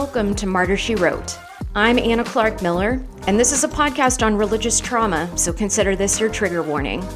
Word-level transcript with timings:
Welcome 0.00 0.34
to 0.36 0.46
Martyr 0.46 0.78
She 0.78 0.94
Wrote. 0.94 1.38
I'm 1.74 1.98
Anna 1.98 2.24
Clark 2.24 2.62
Miller, 2.62 3.04
and 3.26 3.38
this 3.38 3.52
is 3.52 3.64
a 3.64 3.68
podcast 3.68 4.24
on 4.24 4.34
religious 4.34 4.80
trauma, 4.80 5.30
so 5.36 5.52
consider 5.52 5.94
this 5.94 6.18
your 6.18 6.30
trigger 6.30 6.62
warning. 6.62 7.06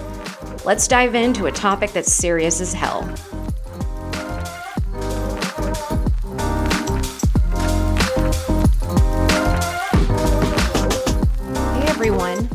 Let's 0.67 0.87
dive 0.87 1.15
into 1.15 1.47
a 1.47 1.51
topic 1.51 1.93
that's 1.93 2.13
serious 2.13 2.61
as 2.61 2.75
hell. 2.75 3.01
Hey 11.73 11.87
everyone, 11.89 12.51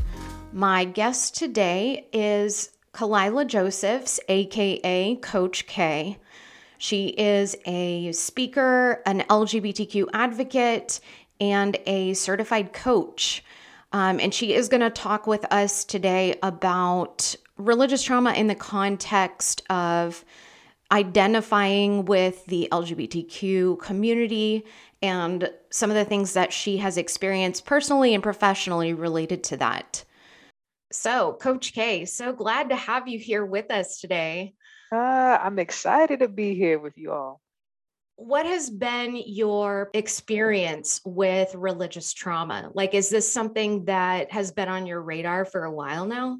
my 0.54 0.86
guest 0.86 1.38
today 1.38 2.07
is 2.14 2.69
Kalyela 2.93 3.47
Josephs, 3.47 4.19
aka 4.30 5.16
Coach 5.16 5.66
K. 5.66 6.19
She 6.79 7.10
is 7.10 7.57
a 7.65 8.11
speaker, 8.14 9.04
an 9.06 9.21
LGBTQ 9.29 10.07
advocate, 10.14 11.02
and 11.42 11.78
a 11.86 12.14
certified 12.14 12.71
coach. 12.71 13.43
Um, 13.92 14.19
and 14.19 14.33
she 14.33 14.54
is 14.54 14.69
going 14.69 14.82
to 14.82 14.89
talk 14.89 15.28
with 15.28 15.46
us 15.52 15.83
today 15.83 16.39
about 16.42 17.36
religious 17.57 18.02
trauma 18.02 18.32
in 18.32 18.47
the 18.47 18.55
context 18.55 19.61
of 19.69 20.24
identifying 20.92 22.05
with 22.05 22.46
the 22.46 22.69
LGBTQ 22.71 23.80
community 23.80 24.66
and 25.02 25.52
some 25.69 25.89
of 25.89 25.97
the 25.97 26.05
things 26.05 26.33
that 26.33 26.54
she 26.54 26.77
has 26.77 26.97
experienced 26.97 27.66
personally 27.66 28.14
and 28.14 28.24
professionally 28.24 28.93
related 28.93 29.43
to 29.46 29.57
that. 29.57 30.05
So, 30.91 31.38
Coach 31.41 31.74
K, 31.74 32.05
so 32.05 32.31
glad 32.31 32.69
to 32.69 32.75
have 32.75 33.08
you 33.08 33.19
here 33.19 33.45
with 33.45 33.69
us 33.69 34.00
today. 34.00 34.55
Uh, 34.91 35.37
I'm 35.41 35.59
excited 35.59 36.19
to 36.19 36.27
be 36.27 36.55
here 36.55 36.79
with 36.79 36.97
you 36.97 37.11
all. 37.11 37.41
What 38.15 38.45
has 38.45 38.69
been 38.69 39.21
your 39.25 39.89
experience 39.93 40.99
with 41.05 41.53
religious 41.55 42.11
trauma? 42.11 42.69
Like, 42.73 42.93
is 42.93 43.09
this 43.09 43.31
something 43.31 43.85
that 43.85 44.31
has 44.31 44.51
been 44.51 44.67
on 44.67 44.85
your 44.85 45.01
radar 45.01 45.45
for 45.45 45.63
a 45.63 45.71
while 45.71 46.05
now? 46.05 46.39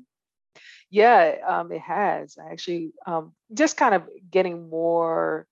Yeah, 0.89 1.36
um, 1.47 1.72
it 1.72 1.81
has. 1.81 2.38
I 2.38 2.52
actually 2.52 2.92
um, 3.05 3.33
just 3.53 3.77
kind 3.77 3.94
of 3.94 4.03
getting 4.30 4.70
more 4.70 5.47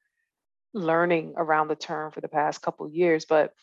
learning 0.73 1.35
around 1.37 1.67
the 1.67 1.75
term 1.75 2.11
for 2.11 2.21
the 2.21 2.27
past 2.27 2.61
couple 2.61 2.89
years. 2.89 3.25
But 3.25 3.53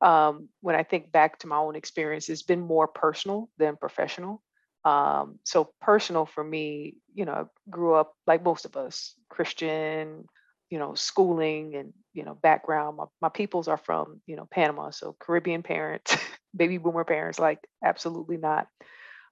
um, 0.00 0.48
when 0.60 0.76
I 0.76 0.82
think 0.82 1.10
back 1.10 1.40
to 1.40 1.46
my 1.46 1.56
own 1.56 1.76
experience, 1.76 2.28
it's 2.28 2.42
been 2.42 2.60
more 2.60 2.86
personal 2.86 3.50
than 3.58 3.76
professional. 3.76 4.42
Um, 4.84 5.38
so 5.44 5.70
personal 5.80 6.26
for 6.26 6.44
me, 6.44 6.96
you 7.14 7.24
know, 7.24 7.48
grew 7.70 7.94
up 7.94 8.14
like 8.26 8.44
most 8.44 8.64
of 8.66 8.76
us, 8.76 9.14
Christian, 9.30 10.26
you 10.70 10.78
know, 10.78 10.94
schooling 10.94 11.74
and, 11.76 11.92
you 12.12 12.24
know, 12.24 12.34
background. 12.34 12.96
My, 12.96 13.04
my 13.22 13.28
peoples 13.28 13.68
are 13.68 13.78
from, 13.78 14.20
you 14.26 14.36
know, 14.36 14.46
Panama. 14.50 14.90
So 14.90 15.16
Caribbean 15.18 15.62
parents, 15.62 16.16
baby 16.56 16.78
boomer 16.78 17.04
parents, 17.04 17.38
like 17.38 17.60
absolutely 17.84 18.36
not. 18.36 18.66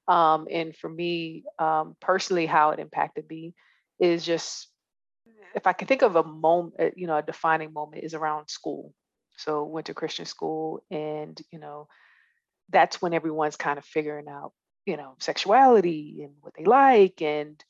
Um, 0.08 0.48
and 0.50 0.74
for 0.76 0.88
me, 0.88 1.44
um, 1.58 1.96
personally, 2.00 2.46
how 2.46 2.70
it 2.70 2.80
impacted 2.80 3.28
me 3.28 3.54
is 4.00 4.24
just, 4.24 4.68
if 5.54 5.66
I 5.66 5.72
can 5.74 5.86
think 5.86 6.02
of 6.02 6.16
a 6.16 6.24
moment, 6.24 6.74
uh, 6.80 6.90
you 6.96 7.06
know, 7.06 7.16
a 7.16 7.22
defining 7.22 7.72
moment 7.72 8.04
is 8.04 8.14
around 8.14 8.48
school. 8.48 8.92
So 9.36 9.64
went 9.64 9.86
to 9.86 9.94
Christian 9.94 10.24
school 10.26 10.82
and, 10.90 11.40
you 11.50 11.58
know, 11.58 11.88
that's 12.70 13.02
when 13.02 13.14
everyone's 13.14 13.56
kind 13.56 13.78
of 13.78 13.84
figuring 13.84 14.28
out 14.28 14.52
you 14.86 14.96
know, 14.96 15.14
sexuality 15.20 16.20
and 16.22 16.34
what 16.40 16.54
they 16.56 16.64
like. 16.64 17.22
And 17.22 17.62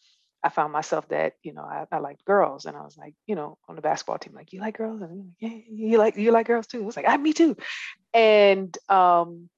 I 0.42 0.48
found 0.48 0.72
myself 0.72 1.08
that, 1.08 1.34
you 1.42 1.52
know, 1.52 1.62
I, 1.62 1.86
I 1.92 1.98
liked 1.98 2.24
girls. 2.24 2.64
And 2.66 2.76
I 2.76 2.82
was 2.82 2.96
like, 2.96 3.14
you 3.26 3.34
know, 3.34 3.58
on 3.68 3.76
the 3.76 3.82
basketball 3.82 4.18
team, 4.18 4.34
like, 4.34 4.52
you 4.52 4.60
like 4.60 4.76
girls? 4.76 5.02
And 5.02 5.18
like, 5.18 5.26
yeah, 5.38 5.58
you 5.70 5.98
like 5.98 6.16
you 6.16 6.32
like 6.32 6.46
girls 6.46 6.66
too. 6.66 6.82
I 6.82 6.86
was 6.86 6.96
like, 6.96 7.06
I 7.06 7.14
ah, 7.14 7.18
me 7.18 7.32
too. 7.32 7.56
And 8.14 8.76
um, 8.88 9.48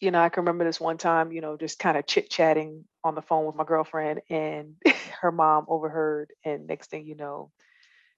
you 0.00 0.10
know, 0.10 0.20
I 0.20 0.28
can 0.28 0.42
remember 0.42 0.64
this 0.64 0.80
one 0.80 0.98
time, 0.98 1.32
you 1.32 1.40
know, 1.40 1.56
just 1.56 1.78
kind 1.78 1.96
of 1.96 2.06
chit-chatting 2.06 2.84
on 3.02 3.14
the 3.14 3.22
phone 3.22 3.46
with 3.46 3.56
my 3.56 3.64
girlfriend 3.64 4.20
and 4.28 4.74
her 5.20 5.32
mom 5.32 5.66
overheard. 5.68 6.32
And 6.44 6.66
next 6.66 6.90
thing 6.90 7.06
you 7.06 7.14
know, 7.14 7.50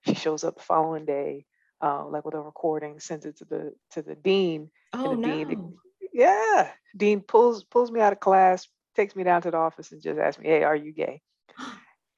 she 0.06 0.14
shows 0.14 0.44
up 0.44 0.56
the 0.56 0.62
following 0.62 1.04
day, 1.04 1.46
uh, 1.80 2.06
like 2.06 2.24
with 2.24 2.34
a 2.34 2.40
recording, 2.40 3.00
sends 3.00 3.26
it 3.26 3.38
to 3.38 3.44
the 3.44 3.72
to 3.92 4.02
the 4.02 4.14
dean. 4.14 4.70
Oh 4.92 5.12
and 5.12 5.22
the 5.22 5.28
no. 5.28 5.44
dean 5.44 5.78
yeah. 6.12 6.70
Dean 6.96 7.20
pulls 7.20 7.64
pulls 7.64 7.90
me 7.90 8.00
out 8.00 8.12
of 8.12 8.20
class, 8.20 8.68
takes 8.96 9.14
me 9.14 9.24
down 9.24 9.42
to 9.42 9.50
the 9.50 9.56
office 9.56 9.92
and 9.92 10.02
just 10.02 10.18
asks 10.18 10.40
me, 10.40 10.48
Hey, 10.48 10.64
are 10.64 10.76
you 10.76 10.92
gay? 10.92 11.20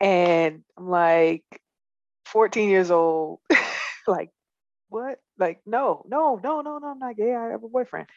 And 0.02 0.62
I'm 0.78 0.88
like 0.88 1.44
14 2.24 2.70
years 2.70 2.90
old, 2.90 3.40
like, 4.06 4.30
what? 4.88 5.18
Like, 5.38 5.60
no, 5.66 6.06
no, 6.08 6.40
no, 6.42 6.62
no, 6.62 6.78
no, 6.78 6.86
I'm 6.88 6.98
not 6.98 7.18
gay. 7.18 7.34
I 7.34 7.48
have 7.48 7.62
a 7.62 7.68
boyfriend. 7.68 8.08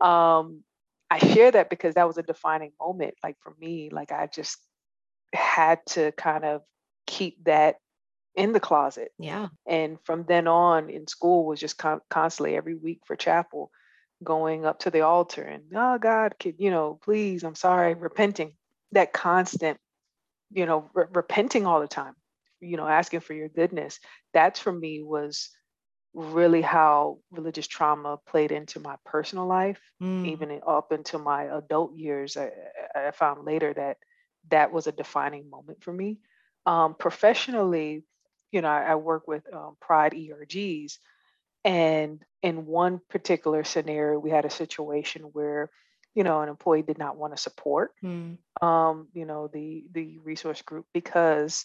Um, 0.00 0.62
I 1.10 1.18
share 1.18 1.50
that 1.50 1.70
because 1.70 1.94
that 1.94 2.06
was 2.06 2.18
a 2.18 2.22
defining 2.22 2.70
moment. 2.80 3.14
Like 3.22 3.36
for 3.42 3.52
me, 3.58 3.90
like 3.90 4.12
I 4.12 4.28
just 4.28 4.58
had 5.34 5.80
to 5.86 6.12
kind 6.12 6.44
of 6.44 6.62
keep 7.06 7.42
that 7.44 7.76
in 8.34 8.52
the 8.52 8.60
closet. 8.60 9.10
Yeah. 9.18 9.48
And 9.66 9.98
from 10.04 10.24
then 10.26 10.46
on 10.46 10.88
in 10.88 11.06
school 11.06 11.44
was 11.46 11.60
just 11.60 11.78
con- 11.78 12.00
constantly 12.08 12.56
every 12.56 12.74
week 12.74 13.00
for 13.06 13.16
chapel 13.16 13.70
going 14.22 14.64
up 14.64 14.80
to 14.80 14.90
the 14.90 15.00
altar 15.00 15.42
and 15.42 15.64
oh 15.74 15.98
god 15.98 16.34
could 16.38 16.54
you 16.58 16.70
know 16.70 16.98
please 17.02 17.44
i'm 17.44 17.54
sorry 17.54 17.94
repenting. 17.94 18.52
That 18.92 19.12
constant 19.12 19.78
you 20.52 20.66
know 20.66 20.90
re- 20.94 21.06
repenting 21.12 21.66
all 21.66 21.80
the 21.80 21.88
time 21.88 22.14
you 22.60 22.76
know 22.76 22.86
asking 22.86 23.20
for 23.20 23.34
your 23.34 23.48
goodness. 23.48 23.98
That 24.34 24.58
for 24.58 24.72
me 24.72 25.02
was 25.02 25.50
really 26.14 26.60
how 26.60 27.18
religious 27.30 27.66
trauma 27.66 28.18
played 28.26 28.52
into 28.52 28.80
my 28.80 28.96
personal 29.06 29.46
life 29.46 29.80
mm. 30.02 30.26
even 30.26 30.60
up 30.66 30.92
into 30.92 31.18
my 31.18 31.44
adult 31.44 31.96
years 31.96 32.36
I, 32.36 32.50
I, 32.94 33.10
found 33.12 33.46
later 33.46 33.72
that 33.72 33.96
that 34.50 34.72
was 34.72 34.86
a 34.86 34.92
defining 34.92 35.48
moment 35.48 35.82
for 35.82 35.92
me. 35.92 36.18
Um, 36.66 36.94
professionally 36.94 38.04
you 38.52 38.60
know 38.60 38.68
i, 38.68 38.82
I 38.82 38.94
work 38.96 39.26
with 39.26 39.42
um, 39.54 39.76
pride 39.80 40.12
ERGs 40.12 40.98
and 41.64 42.22
in 42.42 42.66
one 42.66 43.00
particular 43.08 43.64
scenario, 43.64 44.18
we 44.18 44.30
had 44.30 44.44
a 44.44 44.50
situation 44.50 45.22
where, 45.32 45.70
you 46.14 46.24
know, 46.24 46.40
an 46.42 46.48
employee 46.48 46.82
did 46.82 46.98
not 46.98 47.16
want 47.16 47.34
to 47.34 47.42
support, 47.42 47.92
mm. 48.02 48.36
um, 48.60 49.08
you 49.14 49.24
know, 49.24 49.48
the 49.48 49.84
the 49.92 50.18
resource 50.18 50.60
group 50.62 50.86
because 50.92 51.64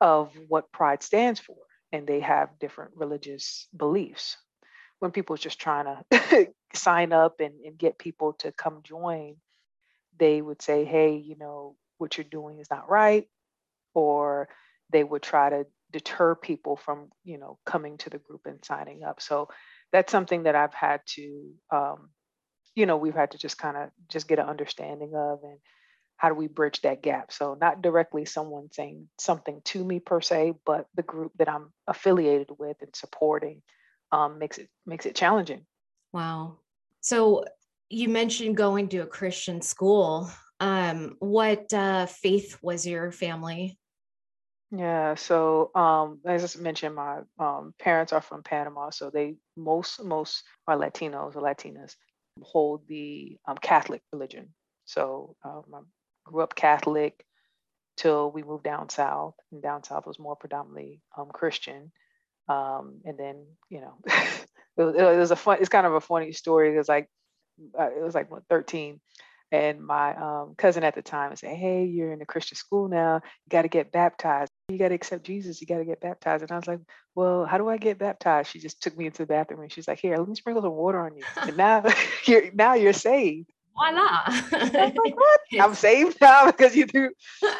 of 0.00 0.30
what 0.48 0.70
Pride 0.70 1.02
stands 1.02 1.40
for, 1.40 1.56
and 1.90 2.06
they 2.06 2.20
have 2.20 2.58
different 2.60 2.92
religious 2.94 3.66
beliefs. 3.76 4.36
When 4.98 5.10
people 5.10 5.34
are 5.34 5.38
just 5.38 5.58
trying 5.58 5.86
to 6.10 6.48
sign 6.74 7.12
up 7.12 7.40
and, 7.40 7.54
and 7.64 7.78
get 7.78 7.98
people 7.98 8.34
to 8.34 8.52
come 8.52 8.80
join, 8.82 9.36
they 10.18 10.40
would 10.42 10.60
say, 10.60 10.84
"Hey, 10.84 11.16
you 11.16 11.36
know, 11.36 11.76
what 11.98 12.16
you're 12.16 12.24
doing 12.24 12.58
is 12.58 12.70
not 12.70 12.90
right," 12.90 13.26
or 13.94 14.48
they 14.90 15.02
would 15.02 15.22
try 15.22 15.50
to 15.50 15.66
deter 15.92 16.34
people 16.34 16.76
from 16.76 17.08
you 17.24 17.38
know 17.38 17.58
coming 17.64 17.96
to 17.98 18.10
the 18.10 18.18
group 18.18 18.42
and 18.46 18.64
signing 18.64 19.04
up. 19.04 19.20
So 19.20 19.48
that's 19.92 20.10
something 20.10 20.42
that 20.44 20.56
i've 20.56 20.74
had 20.74 21.00
to 21.06 21.52
um, 21.70 22.10
you 22.74 22.86
know 22.86 22.96
we've 22.96 23.14
had 23.14 23.30
to 23.32 23.38
just 23.38 23.58
kind 23.58 23.76
of 23.76 23.90
just 24.08 24.28
get 24.28 24.38
an 24.38 24.46
understanding 24.46 25.12
of 25.14 25.40
and 25.42 25.58
how 26.16 26.30
do 26.30 26.34
we 26.34 26.46
bridge 26.46 26.80
that 26.80 27.02
gap. 27.02 27.30
So 27.30 27.58
not 27.60 27.82
directly 27.82 28.24
someone 28.24 28.68
saying 28.72 29.06
something 29.20 29.60
to 29.66 29.84
me 29.84 30.00
per 30.00 30.20
se 30.20 30.54
but 30.64 30.86
the 30.94 31.02
group 31.02 31.32
that 31.38 31.48
i'm 31.48 31.72
affiliated 31.86 32.48
with 32.58 32.76
and 32.80 32.94
supporting 32.94 33.62
um, 34.12 34.38
makes 34.38 34.58
it 34.58 34.68
makes 34.84 35.06
it 35.06 35.14
challenging. 35.14 35.66
Wow. 36.12 36.58
So 37.00 37.44
you 37.88 38.08
mentioned 38.08 38.56
going 38.56 38.88
to 38.88 38.98
a 38.98 39.06
christian 39.06 39.62
school. 39.62 40.30
Um, 40.58 41.16
what 41.18 41.72
uh, 41.74 42.06
faith 42.06 42.58
was 42.62 42.86
your 42.86 43.12
family 43.12 43.78
yeah, 44.70 45.14
so 45.14 45.70
um, 45.74 46.20
as 46.24 46.56
I 46.56 46.60
mentioned, 46.60 46.94
my 46.94 47.20
um, 47.38 47.72
parents 47.78 48.12
are 48.12 48.20
from 48.20 48.42
Panama, 48.42 48.90
so 48.90 49.10
they 49.10 49.36
most 49.56 50.02
most 50.02 50.42
are 50.66 50.76
Latinos 50.76 51.36
or 51.36 51.42
Latinas 51.42 51.94
hold 52.42 52.86
the 52.88 53.38
um, 53.46 53.56
Catholic 53.56 54.02
religion. 54.12 54.48
So 54.84 55.36
um, 55.44 55.64
I 55.72 55.80
grew 56.24 56.42
up 56.42 56.54
Catholic 56.54 57.24
till 57.96 58.30
we 58.30 58.42
moved 58.42 58.64
down 58.64 58.88
south, 58.88 59.34
and 59.52 59.62
down 59.62 59.84
south 59.84 60.06
was 60.06 60.18
more 60.18 60.36
predominantly 60.36 61.00
um, 61.16 61.28
Christian. 61.32 61.92
Um, 62.48 63.00
and 63.04 63.16
then 63.16 63.46
you 63.68 63.80
know, 63.80 63.94
it, 64.06 64.82
was, 64.82 64.94
it 64.96 65.18
was 65.18 65.30
a 65.30 65.36
fun. 65.36 65.58
It's 65.60 65.68
kind 65.68 65.86
of 65.86 65.94
a 65.94 66.00
funny 66.00 66.32
story. 66.32 66.74
It 66.74 66.78
was 66.78 66.88
like 66.88 67.08
uh, 67.78 67.90
it 67.96 68.02
was 68.02 68.14
like 68.16 68.30
what 68.30 68.42
13 68.50 69.00
and 69.52 69.80
my 69.80 70.14
um, 70.16 70.54
cousin 70.58 70.82
at 70.84 70.94
the 70.94 71.02
time 71.02 71.34
say, 71.36 71.54
Hey, 71.54 71.84
you're 71.84 72.12
in 72.12 72.20
a 72.20 72.26
Christian 72.26 72.56
school 72.56 72.88
now. 72.88 73.20
You 73.24 73.50
got 73.50 73.62
to 73.62 73.68
get 73.68 73.92
baptized. 73.92 74.50
You 74.68 74.78
got 74.78 74.88
to 74.88 74.94
accept 74.96 75.24
Jesus. 75.24 75.60
You 75.60 75.66
got 75.66 75.78
to 75.78 75.84
get 75.84 76.00
baptized. 76.00 76.42
And 76.42 76.50
I 76.50 76.56
was 76.56 76.66
like, 76.66 76.80
Well, 77.14 77.44
how 77.46 77.56
do 77.56 77.68
I 77.68 77.76
get 77.76 77.98
baptized? 77.98 78.50
She 78.50 78.58
just 78.58 78.82
took 78.82 78.96
me 78.98 79.06
into 79.06 79.18
the 79.18 79.26
bathroom 79.26 79.60
and 79.60 79.70
she's 79.70 79.86
like, 79.86 80.00
Here, 80.00 80.16
let 80.16 80.28
me 80.28 80.34
sprinkle 80.34 80.62
some 80.62 80.72
water 80.72 80.98
on 80.98 81.16
you. 81.16 81.22
And 81.40 81.56
now 81.56 81.84
you're 82.24 82.50
now 82.52 82.74
you're 82.74 82.92
saved. 82.92 83.48
Why 83.74 83.92
not? 83.92 84.22
I'm 84.26 84.72
like, 84.72 85.16
What? 85.16 85.40
I'm 85.60 85.74
saved 85.74 86.20
now 86.20 86.46
because 86.46 86.74
you 86.74 86.86
do. 86.86 87.10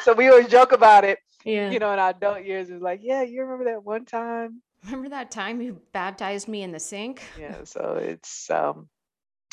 So 0.03 0.13
we 0.13 0.27
always 0.27 0.47
joke 0.47 0.73
about 0.73 1.05
it. 1.05 1.19
Yeah. 1.45 1.71
You 1.71 1.79
know, 1.79 1.93
in 1.93 1.99
our 1.99 2.09
adult 2.09 2.43
years, 2.43 2.69
it's 2.69 2.81
like, 2.81 2.99
yeah, 3.01 3.21
you 3.21 3.41
remember 3.41 3.71
that 3.71 3.83
one 3.83 4.03
time 4.03 4.61
Remember 4.83 5.09
that 5.09 5.31
time 5.31 5.61
you 5.61 5.81
baptized 5.91 6.47
me 6.47 6.61
in 6.61 6.71
the 6.71 6.79
sink? 6.79 7.21
Yeah, 7.39 7.63
so 7.63 7.99
it's 8.01 8.49
um 8.49 8.89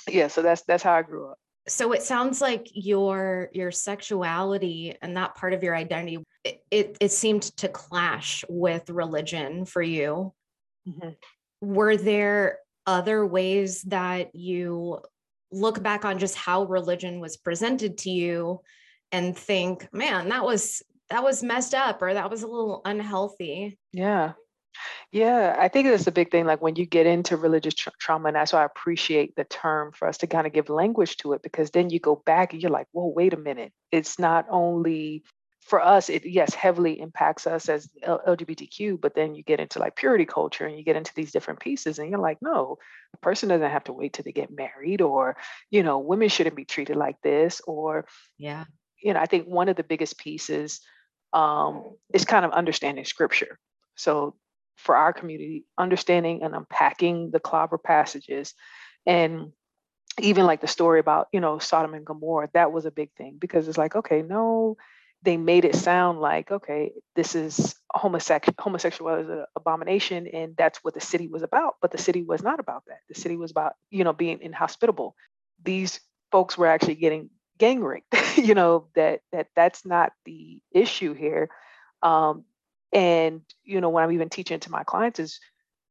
yeah, 0.09 0.29
so 0.29 0.43
that's 0.43 0.63
that's 0.63 0.83
how 0.83 0.93
I 0.93 1.03
grew 1.03 1.31
up. 1.31 1.39
So 1.67 1.93
it 1.93 2.03
sounds 2.03 2.41
like 2.41 2.69
your 2.73 3.49
your 3.53 3.71
sexuality 3.71 4.97
and 5.01 5.17
that 5.17 5.35
part 5.35 5.55
of 5.55 5.63
your 5.63 5.75
identity 5.75 6.19
it 6.45 6.63
it, 6.71 6.97
it 7.01 7.13
seemed 7.13 7.43
to 7.57 7.69
clash 7.69 8.45
with 8.49 8.91
religion 8.91 9.65
for 9.65 9.83
you. 9.83 10.33
Mm-hmm. 10.87 11.11
Were 11.63 11.97
there 11.97 12.59
other 12.87 13.27
ways 13.27 13.83
that 13.83 14.35
you 14.35 15.01
look 15.51 15.83
back 15.83 16.05
on 16.05 16.19
just 16.19 16.35
how 16.35 16.65
religion 16.65 17.21
was 17.21 17.37
presented 17.37 17.97
to 17.99 18.11
you 18.11 18.61
and 19.13 19.37
think, 19.37 19.89
man, 19.93 20.29
that 20.29 20.45
was 20.45 20.83
that 21.11 21.23
was 21.23 21.43
messed 21.43 21.75
up 21.75 22.03
or 22.03 22.15
that 22.15 22.31
was 22.31 22.43
a 22.43 22.47
little 22.47 22.81
unhealthy. 22.85 23.79
Yeah. 23.93 24.33
Yeah, 25.13 25.57
I 25.59 25.69
think 25.69 25.87
it's 25.87 26.07
a 26.07 26.13
big 26.13 26.31
thing. 26.31 26.47
Like 26.47 26.61
when 26.61 26.77
you 26.77 26.87
get 26.87 27.07
into 27.07 27.37
religious 27.37 27.75
tra- 27.75 27.93
trauma, 27.99 28.29
and 28.29 28.37
that's 28.37 28.53
why 28.53 28.63
I 28.63 28.67
appreciate 28.67 29.37
the 29.37 29.45
term 29.45 29.93
for 29.93 30.09
us 30.09 30.19
to 30.19 30.27
kind 30.27 30.47
of 30.47 30.53
give 30.53 30.69
language 30.69 31.17
to 31.19 31.33
it, 31.33 31.43
because 31.43 31.71
then 31.71 31.91
you 31.91 32.01
go 32.01 32.17
back 32.27 32.53
and 32.53 32.63
you're 32.63 32.71
like, 32.71 32.89
whoa, 32.93 33.07
wait 33.07 33.33
a 33.33 33.39
minute. 33.39 33.73
It's 33.93 34.19
not 34.19 34.47
only 34.51 35.23
for 35.61 35.81
us, 35.81 36.11
it 36.11 36.27
yes, 36.27 36.55
heavily 36.55 37.01
impacts 37.01 37.47
us 37.47 37.69
as 37.69 37.89
LGBTQ, 38.05 39.01
but 39.01 39.15
then 39.15 39.35
you 39.35 39.43
get 39.43 39.61
into 39.61 39.79
like 39.79 39.97
purity 39.97 40.27
culture 40.27 40.67
and 40.67 40.77
you 40.77 40.85
get 40.85 40.97
into 40.97 41.13
these 41.15 41.33
different 41.33 41.61
pieces, 41.61 41.99
and 41.99 42.11
you're 42.11 42.19
like, 42.19 42.39
no, 42.43 42.79
a 43.15 43.17
person 43.19 43.49
doesn't 43.49 43.71
have 43.71 43.85
to 43.85 43.93
wait 43.93 44.13
till 44.13 44.25
they 44.25 44.33
get 44.33 44.51
married, 44.51 45.01
or 45.01 45.37
you 45.71 45.83
know, 45.83 45.99
women 45.99 46.29
shouldn't 46.29 46.57
be 46.57 46.65
treated 46.65 46.97
like 46.97 47.17
this, 47.23 47.63
or 47.67 48.07
yeah, 48.37 48.65
you 49.03 49.15
know, 49.15 49.21
I 49.21 49.27
think 49.27 49.47
one 49.47 49.69
of 49.69 49.77
the 49.77 49.85
biggest 49.85 50.19
pieces 50.19 50.81
um, 51.33 51.97
is 52.13 52.25
kind 52.25 52.45
of 52.45 52.53
understanding 52.53 53.05
scripture. 53.05 53.59
So 53.97 54.35
for 54.77 54.97
our 54.97 55.13
community, 55.13 55.65
understanding 55.79 56.43
and 56.43 56.55
unpacking 56.55 57.31
the 57.31 57.41
clobber 57.41 57.79
passages 57.79 58.55
and 59.07 59.53
even 60.21 60.47
like 60.47 60.61
the 60.61 60.69
story 60.69 61.01
about, 61.01 61.29
you 61.33 61.41
know, 61.41 61.59
Sodom 61.59 61.95
and 61.95 62.07
Gomorrah, 62.07 62.49
that 62.55 62.73
was 62.73 62.85
a 62.87 62.91
big 62.91 63.11
thing 63.17 63.37
because 63.39 63.67
it's 63.67 63.79
like, 63.79 63.97
okay, 63.97 64.23
no, 64.23 64.77
they 65.23 65.37
made 65.37 65.65
it 65.65 65.75
sound 65.75 66.21
like, 66.21 66.51
okay, 66.51 66.93
this 67.17 67.35
is 67.35 67.75
homosexual 67.93 68.55
homosexuality 68.59 69.25
is 69.25 69.31
an 69.31 69.45
abomination 69.57 70.27
and 70.27 70.55
that's 70.57 70.79
what 70.85 70.95
the 70.95 71.01
city 71.01 71.27
was 71.27 71.43
about. 71.43 71.75
But 71.81 71.91
the 71.91 71.99
city 71.99 72.23
was 72.23 72.43
not 72.43 72.61
about 72.61 72.85
that. 72.87 72.99
The 73.09 73.21
city 73.21 73.37
was 73.37 73.51
about, 73.51 73.73
you 73.91 74.05
know, 74.05 74.13
being 74.13 74.41
inhospitable. 74.41 75.17
These 75.65 76.01
folks 76.31 76.57
were 76.57 76.67
actually 76.67 76.97
getting 76.97 77.31
gang 77.59 77.83
raped 77.83 78.15
you 78.37 78.55
know 78.55 78.89
that 78.95 79.21
that 79.33 79.47
that's 79.55 79.87
not 79.87 80.13
the 80.25 80.61
issue 80.73 81.15
here 81.15 81.49
um, 82.03 82.45
and 82.95 83.43
you 83.65 83.81
know 83.83 83.91
when 83.91 84.05
i'm 84.05 84.13
even 84.13 84.31
teaching 84.31 84.61
to 84.61 84.73
my 84.73 84.85
clients 84.85 85.21
is 85.21 85.41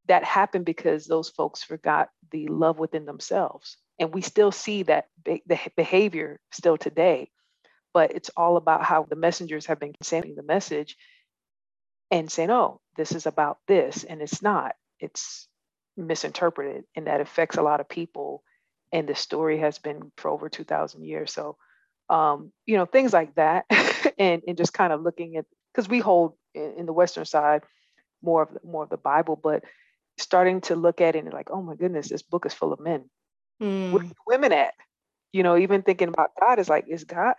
that 0.07 0.23
happened 0.25 0.65
because 0.65 1.05
those 1.07 1.29
folks 1.29 1.63
forgot 1.63 2.09
the 2.31 2.47
love 2.47 2.79
within 2.79 3.05
themselves. 3.05 3.77
And 4.00 4.13
we 4.13 4.21
still 4.21 4.51
see 4.51 4.83
that 4.83 5.05
be- 5.23 5.44
the 5.47 5.59
behavior 5.77 6.39
still 6.51 6.77
today 6.77 7.29
but 7.94 8.13
it's 8.15 8.29
all 8.38 8.57
about 8.57 8.83
how 8.83 9.03
the 9.09 9.15
messengers 9.15 9.67
have 9.67 9.79
been 9.79 9.94
sending 10.01 10.35
the 10.35 10.44
message 10.44 10.97
and 12.11 12.31
saying 12.31 12.51
oh 12.51 12.81
this 12.97 13.13
is 13.13 13.25
about 13.25 13.59
this 13.67 14.03
and 14.03 14.21
it's 14.21 14.41
not. 14.41 14.75
It's 14.99 15.47
misinterpreted 15.97 16.85
and 16.95 17.07
that 17.07 17.21
affects 17.21 17.57
a 17.57 17.63
lot 17.63 17.79
of 17.81 17.89
people. 17.89 18.44
And 18.94 19.07
the 19.09 19.15
story 19.15 19.59
has 19.59 19.79
been 19.79 20.11
for 20.17 20.29
over 20.31 20.49
2000 20.49 21.03
years. 21.06 21.33
So 21.33 21.57
um, 22.09 22.51
you 22.65 22.77
know 22.77 22.85
things 22.85 23.13
like 23.13 23.35
that 23.35 23.65
and 24.19 24.44
and 24.47 24.57
just 24.57 24.73
kind 24.73 24.94
of 24.94 25.01
looking 25.01 25.38
at 25.38 25.45
because 25.73 25.89
we 25.89 25.99
hold 25.99 26.35
in, 26.53 26.73
in, 26.79 26.85
the 26.85 26.94
western 26.94 27.25
side 27.25 27.63
more 28.21 28.44
of 28.44 28.53
the, 28.53 28.59
more 28.63 28.83
of 28.83 28.89
the 28.89 28.97
bible 28.97 29.39
but 29.41 29.63
starting 30.17 30.61
to 30.61 30.75
look 30.75 31.01
at 31.01 31.15
it 31.15 31.23
and 31.23 31.33
like 31.33 31.50
oh 31.51 31.61
my 31.61 31.75
goodness 31.75 32.09
this 32.09 32.21
book 32.21 32.45
is 32.45 32.53
full 32.53 32.73
of 32.73 32.79
men. 32.79 33.09
Mm. 33.61 33.91
where 33.91 34.03
the 34.03 34.15
women 34.27 34.51
at? 34.51 34.73
You 35.31 35.44
know 35.44 35.57
even 35.57 35.81
thinking 35.81 36.09
about 36.09 36.31
god 36.39 36.59
is 36.59 36.69
like 36.69 36.85
is 36.88 37.03
god 37.03 37.35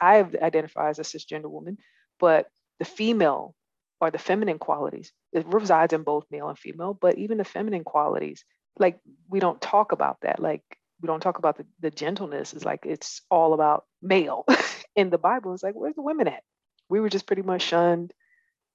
i 0.00 0.20
identify 0.40 0.88
as 0.88 0.98
a 0.98 1.02
cisgender 1.02 1.50
woman 1.50 1.76
but 2.18 2.48
the 2.78 2.84
female 2.84 3.54
or 4.00 4.10
the 4.10 4.18
feminine 4.18 4.58
qualities 4.58 5.12
it 5.32 5.46
resides 5.46 5.92
in 5.92 6.04
both 6.04 6.24
male 6.30 6.48
and 6.48 6.58
female 6.58 6.94
but 6.94 7.18
even 7.18 7.36
the 7.36 7.44
feminine 7.44 7.84
qualities 7.84 8.44
like 8.78 8.98
we 9.28 9.40
don't 9.40 9.60
talk 9.60 9.92
about 9.92 10.18
that. 10.22 10.40
Like 10.40 10.62
we 11.00 11.06
don't 11.06 11.20
talk 11.20 11.38
about 11.38 11.56
the, 11.58 11.66
the 11.80 11.90
gentleness. 11.90 12.52
It's 12.52 12.64
like 12.64 12.84
it's 12.84 13.22
all 13.30 13.54
about 13.54 13.84
male 14.02 14.44
in 14.96 15.10
the 15.10 15.18
bible. 15.18 15.54
It's 15.54 15.62
like 15.62 15.74
where's 15.74 15.94
the 15.94 16.02
women 16.02 16.28
at? 16.28 16.42
We 16.88 17.00
were 17.00 17.10
just 17.10 17.26
pretty 17.26 17.42
much 17.42 17.62
shunned 17.62 18.12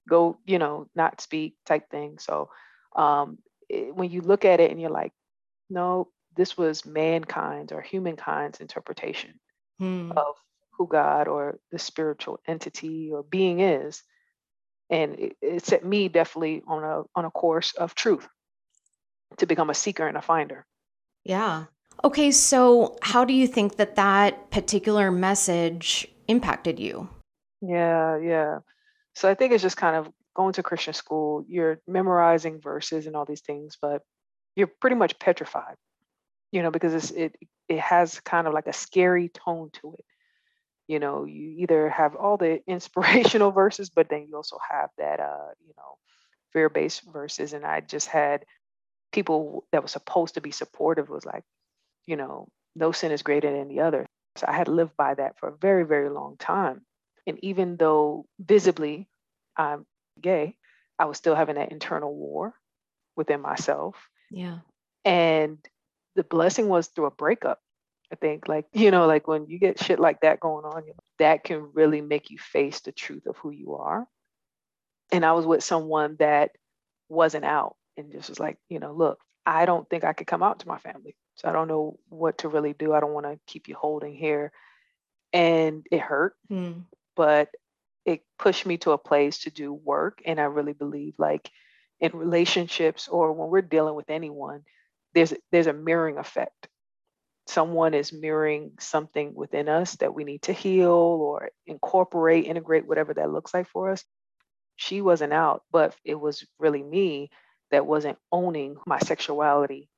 go 0.07 0.37
you 0.45 0.59
know 0.59 0.87
not 0.95 1.21
speak 1.21 1.55
type 1.65 1.89
thing 1.89 2.17
so 2.19 2.49
um, 2.95 3.37
it, 3.69 3.95
when 3.95 4.11
you 4.11 4.21
look 4.21 4.45
at 4.45 4.59
it 4.59 4.71
and 4.71 4.79
you're 4.79 4.89
like 4.89 5.13
no 5.69 6.07
this 6.35 6.57
was 6.57 6.85
mankind's 6.85 7.71
or 7.71 7.81
humankind's 7.81 8.59
interpretation 8.59 9.39
hmm. 9.79 10.11
of 10.15 10.35
who 10.77 10.87
god 10.87 11.27
or 11.27 11.59
the 11.71 11.79
spiritual 11.79 12.39
entity 12.47 13.11
or 13.11 13.23
being 13.23 13.59
is 13.59 14.03
and 14.89 15.19
it, 15.19 15.37
it 15.41 15.65
set 15.65 15.85
me 15.85 16.07
definitely 16.07 16.61
on 16.67 16.83
a 16.83 17.03
on 17.15 17.25
a 17.25 17.31
course 17.31 17.73
of 17.73 17.95
truth 17.95 18.27
to 19.37 19.45
become 19.45 19.69
a 19.69 19.75
seeker 19.75 20.07
and 20.07 20.17
a 20.17 20.21
finder 20.21 20.65
yeah 21.23 21.65
Okay, 22.03 22.31
so 22.31 22.97
how 23.01 23.23
do 23.23 23.33
you 23.33 23.47
think 23.47 23.77
that 23.77 23.95
that 23.95 24.51
particular 24.51 25.11
message 25.11 26.07
impacted 26.27 26.79
you? 26.79 27.09
Yeah, 27.61 28.17
yeah. 28.17 28.59
So 29.15 29.29
I 29.29 29.35
think 29.35 29.53
it's 29.53 29.63
just 29.63 29.77
kind 29.77 29.95
of 29.95 30.11
going 30.35 30.53
to 30.53 30.63
Christian 30.63 30.93
school, 30.93 31.45
you're 31.47 31.79
memorizing 31.87 32.59
verses 32.59 33.05
and 33.05 33.15
all 33.15 33.25
these 33.25 33.41
things, 33.41 33.77
but 33.81 34.01
you're 34.55 34.71
pretty 34.81 34.95
much 34.95 35.19
petrified, 35.19 35.75
you 36.51 36.63
know, 36.63 36.71
because 36.71 37.11
it 37.11 37.35
it 37.67 37.79
has 37.79 38.19
kind 38.19 38.47
of 38.47 38.53
like 38.53 38.67
a 38.67 38.73
scary 38.73 39.29
tone 39.29 39.69
to 39.81 39.93
it. 39.93 40.05
You 40.87 40.99
know, 40.99 41.23
you 41.25 41.55
either 41.59 41.89
have 41.89 42.15
all 42.15 42.37
the 42.37 42.61
inspirational 42.67 43.51
verses, 43.51 43.89
but 43.89 44.09
then 44.09 44.27
you 44.27 44.35
also 44.35 44.57
have 44.69 44.89
that, 44.97 45.19
uh, 45.19 45.51
you 45.65 45.73
know, 45.77 45.97
fear-based 46.51 47.03
verses. 47.11 47.53
And 47.53 47.65
I 47.65 47.81
just 47.81 48.07
had 48.07 48.45
people 49.11 49.65
that 49.71 49.81
were 49.81 49.87
supposed 49.87 50.35
to 50.35 50.41
be 50.41 50.51
supportive 50.51 51.09
was 51.09 51.25
like, 51.25 51.43
you 52.05 52.15
know, 52.15 52.47
no 52.75 52.91
sin 52.91 53.11
is 53.11 53.23
greater 53.23 53.51
than 53.51 53.69
the 53.69 53.81
other. 53.81 54.05
So 54.35 54.45
I 54.47 54.53
had 54.53 54.67
lived 54.67 54.97
by 54.97 55.13
that 55.13 55.39
for 55.39 55.49
a 55.49 55.57
very, 55.57 55.85
very 55.85 56.09
long 56.09 56.37
time. 56.37 56.81
And 57.25 57.39
even 57.43 57.77
though 57.77 58.25
visibly 58.39 59.07
I'm 59.55 59.85
gay, 60.19 60.57
I 60.99 61.05
was 61.05 61.17
still 61.17 61.35
having 61.35 61.55
that 61.55 61.71
internal 61.71 62.13
war 62.13 62.53
within 63.15 63.41
myself. 63.41 63.95
Yeah. 64.31 64.59
And 65.05 65.57
the 66.15 66.23
blessing 66.23 66.67
was 66.67 66.87
through 66.87 67.05
a 67.05 67.11
breakup. 67.11 67.59
I 68.11 68.15
think, 68.15 68.47
like, 68.47 68.65
you 68.73 68.91
know, 68.91 69.07
like 69.07 69.27
when 69.27 69.47
you 69.47 69.57
get 69.57 69.83
shit 69.83 69.99
like 69.99 70.21
that 70.21 70.39
going 70.39 70.65
on, 70.65 70.83
that 71.17 71.43
can 71.43 71.71
really 71.73 72.01
make 72.01 72.29
you 72.29 72.37
face 72.37 72.81
the 72.81 72.91
truth 72.91 73.25
of 73.25 73.37
who 73.37 73.49
you 73.49 73.75
are. 73.75 74.05
And 75.11 75.25
I 75.25 75.31
was 75.31 75.47
with 75.47 75.63
someone 75.63 76.17
that 76.19 76.51
wasn't 77.09 77.45
out 77.45 77.75
and 77.97 78.11
just 78.11 78.29
was 78.29 78.39
like, 78.39 78.57
you 78.69 78.79
know, 78.79 78.93
look, 78.93 79.19
I 79.45 79.65
don't 79.65 79.89
think 79.89 80.03
I 80.03 80.13
could 80.13 80.27
come 80.27 80.43
out 80.43 80.59
to 80.59 80.67
my 80.67 80.77
family. 80.77 81.15
So 81.35 81.49
I 81.49 81.53
don't 81.53 81.67
know 81.67 81.97
what 82.09 82.39
to 82.39 82.49
really 82.49 82.73
do. 82.73 82.93
I 82.93 82.99
don't 82.99 83.13
want 83.13 83.25
to 83.25 83.39
keep 83.47 83.67
you 83.67 83.75
holding 83.75 84.15
here. 84.15 84.51
And 85.31 85.85
it 85.89 85.99
hurt, 85.99 86.35
mm. 86.51 86.83
But 87.15 87.49
it 88.05 88.21
pushed 88.37 88.65
me 88.65 88.77
to 88.79 88.91
a 88.91 88.97
place 88.97 89.39
to 89.39 89.51
do 89.51 89.73
work. 89.73 90.21
And 90.25 90.39
I 90.39 90.45
really 90.45 90.73
believe 90.73 91.13
like 91.17 91.49
in 91.99 92.11
relationships 92.13 93.07
or 93.07 93.33
when 93.33 93.49
we're 93.49 93.61
dealing 93.61 93.95
with 93.95 94.09
anyone, 94.09 94.63
there's 95.13 95.33
there's 95.51 95.67
a 95.67 95.73
mirroring 95.73 96.17
effect. 96.17 96.67
Someone 97.47 97.93
is 97.93 98.13
mirroring 98.13 98.71
something 98.79 99.33
within 99.35 99.67
us 99.67 99.95
that 99.97 100.13
we 100.13 100.23
need 100.23 100.43
to 100.43 100.53
heal 100.53 100.91
or 100.91 101.49
incorporate, 101.67 102.45
integrate, 102.45 102.87
whatever 102.87 103.13
that 103.13 103.31
looks 103.31 103.53
like 103.53 103.67
for 103.67 103.91
us. 103.91 104.03
She 104.75 105.01
wasn't 105.01 105.33
out, 105.33 105.63
but 105.71 105.95
it 106.03 106.15
was 106.15 106.45
really 106.57 106.81
me 106.81 107.29
that 107.71 107.85
wasn't 107.85 108.17
owning 108.31 108.77
my 108.85 108.99
sexuality 108.99 109.89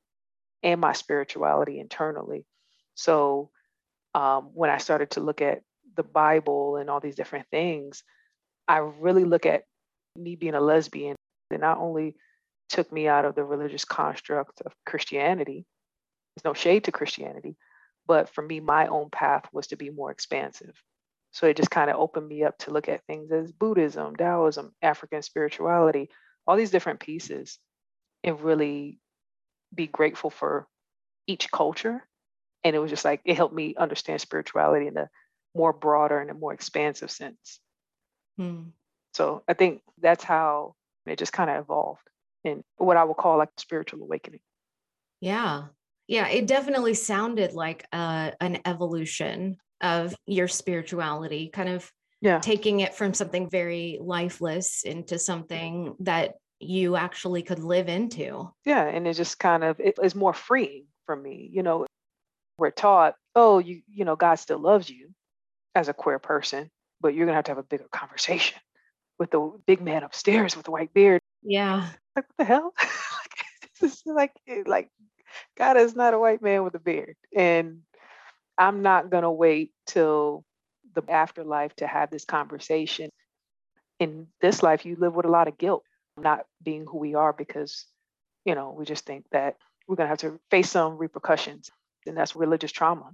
and 0.63 0.81
my 0.81 0.93
spirituality 0.93 1.79
internally. 1.79 2.45
So 2.95 3.51
um, 4.15 4.49
when 4.53 4.69
I 4.69 4.77
started 4.77 5.11
to 5.11 5.19
look 5.19 5.41
at 5.41 5.61
the 5.95 6.03
Bible 6.03 6.77
and 6.77 6.89
all 6.89 6.99
these 6.99 7.15
different 7.15 7.47
things, 7.51 8.03
I 8.67 8.77
really 8.77 9.23
look 9.23 9.45
at 9.45 9.63
me 10.15 10.35
being 10.35 10.55
a 10.55 10.61
lesbian. 10.61 11.15
It 11.51 11.59
not 11.59 11.77
only 11.77 12.15
took 12.69 12.91
me 12.91 13.07
out 13.07 13.25
of 13.25 13.35
the 13.35 13.43
religious 13.43 13.85
construct 13.85 14.61
of 14.65 14.73
Christianity, 14.85 15.65
there's 16.35 16.45
no 16.45 16.53
shade 16.53 16.85
to 16.85 16.91
Christianity, 16.91 17.55
but 18.07 18.29
for 18.29 18.41
me, 18.41 18.59
my 18.59 18.87
own 18.87 19.09
path 19.09 19.45
was 19.53 19.67
to 19.67 19.77
be 19.77 19.89
more 19.89 20.11
expansive. 20.11 20.73
So 21.31 21.47
it 21.47 21.57
just 21.57 21.71
kind 21.71 21.89
of 21.89 21.97
opened 21.97 22.27
me 22.27 22.43
up 22.43 22.57
to 22.59 22.71
look 22.71 22.87
at 22.87 23.05
things 23.05 23.31
as 23.31 23.51
Buddhism, 23.51 24.15
Taoism, 24.15 24.73
African 24.81 25.21
spirituality, 25.21 26.09
all 26.47 26.55
these 26.55 26.71
different 26.71 26.99
pieces, 26.99 27.59
and 28.23 28.39
really 28.39 28.99
be 29.73 29.87
grateful 29.87 30.29
for 30.29 30.67
each 31.27 31.51
culture. 31.51 32.05
And 32.63 32.75
it 32.75 32.79
was 32.79 32.89
just 32.89 33.05
like, 33.05 33.21
it 33.25 33.35
helped 33.35 33.53
me 33.53 33.75
understand 33.77 34.21
spirituality 34.21 34.87
in 34.87 34.97
a 34.97 35.09
more 35.55 35.73
broader 35.73 36.19
and 36.19 36.29
a 36.29 36.33
more 36.33 36.53
expansive 36.53 37.09
sense. 37.09 37.59
Hmm. 38.37 38.63
So 39.13 39.43
I 39.47 39.53
think 39.53 39.81
that's 40.01 40.23
how 40.23 40.75
it 41.05 41.17
just 41.17 41.33
kind 41.33 41.49
of 41.49 41.63
evolved. 41.63 42.01
and 42.45 42.63
what 42.77 42.97
I 42.97 43.03
would 43.03 43.17
call 43.17 43.37
like 43.37 43.49
spiritual 43.57 44.03
awakening. 44.03 44.39
Yeah. 45.19 45.63
Yeah. 46.07 46.27
It 46.27 46.47
definitely 46.47 46.93
sounded 46.93 47.53
like 47.53 47.85
uh, 47.91 48.31
an 48.39 48.59
evolution 48.65 49.57
of 49.81 50.15
your 50.25 50.47
spirituality, 50.47 51.49
kind 51.51 51.69
of 51.69 51.91
yeah. 52.21 52.39
taking 52.39 52.79
it 52.81 52.93
from 52.93 53.13
something 53.13 53.49
very 53.49 53.97
lifeless 54.01 54.83
into 54.83 55.19
something 55.19 55.95
that 56.01 56.35
you 56.59 56.95
actually 56.95 57.41
could 57.43 57.59
live 57.59 57.89
into. 57.89 58.49
Yeah. 58.65 58.85
And 58.87 59.07
it 59.07 59.15
just 59.15 59.39
kind 59.39 59.63
of, 59.63 59.79
it 59.79 59.97
is 60.01 60.15
more 60.15 60.33
freeing 60.33 60.85
for 61.05 61.15
me. 61.15 61.49
You 61.51 61.63
know, 61.63 61.85
we're 62.57 62.71
taught, 62.71 63.15
oh, 63.35 63.59
you, 63.59 63.81
you 63.87 64.05
know, 64.05 64.15
God 64.15 64.35
still 64.35 64.59
loves 64.59 64.89
you 64.89 65.09
as 65.75 65.89
a 65.89 65.93
queer 65.93 66.19
person, 66.19 66.71
but 67.01 67.13
you're 67.13 67.25
going 67.25 67.33
to 67.33 67.37
have 67.37 67.45
to 67.45 67.51
have 67.51 67.57
a 67.57 67.63
bigger 67.63 67.87
conversation 67.91 68.57
with 69.19 69.31
the 69.31 69.51
big 69.67 69.81
man 69.81 70.03
upstairs 70.03 70.55
with 70.55 70.65
the 70.65 70.71
white 70.71 70.93
beard. 70.93 71.21
Yeah. 71.43 71.89
Like, 72.15 72.25
what 72.27 72.37
the 72.37 72.45
hell? 72.45 72.73
this 73.81 73.93
is 73.93 74.03
like, 74.05 74.31
eh, 74.47 74.63
like, 74.65 74.89
God 75.57 75.77
is 75.77 75.95
not 75.95 76.13
a 76.13 76.19
white 76.19 76.41
man 76.41 76.63
with 76.63 76.75
a 76.75 76.79
beard. 76.79 77.15
And 77.35 77.81
I'm 78.57 78.81
not 78.81 79.09
going 79.09 79.23
to 79.23 79.31
wait 79.31 79.71
till 79.85 80.45
the 80.93 81.03
afterlife 81.09 81.75
to 81.77 81.87
have 81.87 82.09
this 82.09 82.25
conversation. 82.25 83.09
In 83.99 84.27
this 84.41 84.63
life, 84.63 84.85
you 84.85 84.95
live 84.97 85.13
with 85.13 85.25
a 85.25 85.31
lot 85.31 85.47
of 85.47 85.57
guilt, 85.57 85.83
not 86.17 86.45
being 86.63 86.85
who 86.85 86.97
we 86.97 87.15
are 87.15 87.33
because, 87.33 87.85
you 88.45 88.55
know, 88.55 88.75
we 88.77 88.85
just 88.85 89.05
think 89.05 89.25
that 89.31 89.55
we're 89.87 89.95
going 89.95 90.05
to 90.05 90.09
have 90.09 90.19
to 90.19 90.39
face 90.51 90.69
some 90.69 90.97
repercussions. 90.97 91.69
And 92.05 92.15
that's 92.15 92.35
religious 92.35 92.71
trauma. 92.71 93.11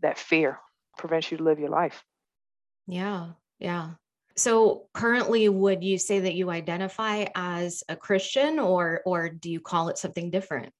That 0.00 0.18
fear 0.18 0.58
prevents 0.98 1.30
you 1.30 1.38
to 1.38 1.44
live 1.44 1.58
your 1.58 1.70
life. 1.70 2.02
Yeah. 2.86 3.30
Yeah. 3.58 3.92
So 4.36 4.86
currently 4.94 5.48
would 5.48 5.82
you 5.82 5.98
say 5.98 6.20
that 6.20 6.34
you 6.34 6.50
identify 6.50 7.26
as 7.34 7.82
a 7.88 7.96
Christian 7.96 8.58
or 8.58 9.00
or 9.04 9.28
do 9.28 9.50
you 9.50 9.60
call 9.60 9.88
it 9.88 9.98
something 9.98 10.30
different? 10.30 10.72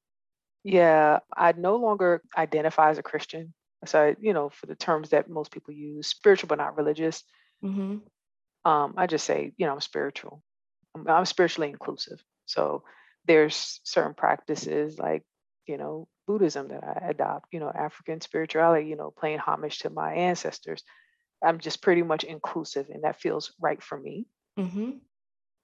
Yeah, 0.62 1.20
I 1.36 1.52
no 1.52 1.76
longer 1.76 2.22
identify 2.36 2.90
as 2.90 2.98
a 2.98 3.02
Christian. 3.02 3.54
So, 3.86 4.14
you 4.20 4.32
know, 4.32 4.48
for 4.48 4.66
the 4.66 4.74
terms 4.74 5.10
that 5.10 5.30
most 5.30 5.50
people 5.50 5.72
use, 5.72 6.08
spiritual 6.08 6.48
but 6.48 6.58
not 6.58 6.76
religious. 6.76 7.22
Mm-hmm. 7.64 7.98
Um, 8.70 8.94
I 8.96 9.06
just 9.06 9.24
say, 9.24 9.52
you 9.56 9.66
know, 9.66 9.72
I'm 9.72 9.80
spiritual. 9.80 10.42
I'm, 10.94 11.08
I'm 11.08 11.24
spiritually 11.24 11.70
inclusive. 11.70 12.22
So 12.46 12.82
there's 13.26 13.80
certain 13.84 14.14
practices 14.14 14.98
like, 14.98 15.22
you 15.66 15.78
know, 15.78 16.08
Buddhism 16.28 16.68
that 16.68 16.84
I 16.84 17.08
adopt, 17.08 17.46
you 17.50 17.58
know, 17.58 17.72
African 17.74 18.20
spirituality, 18.20 18.86
you 18.86 18.96
know, 18.96 19.12
paying 19.20 19.38
homage 19.38 19.78
to 19.80 19.90
my 19.90 20.12
ancestors. 20.12 20.84
I'm 21.42 21.58
just 21.58 21.82
pretty 21.82 22.02
much 22.02 22.22
inclusive, 22.22 22.90
and 22.90 23.04
that 23.04 23.20
feels 23.20 23.52
right 23.58 23.82
for 23.82 23.98
me. 23.98 24.26
Mm-hmm. 24.58 24.90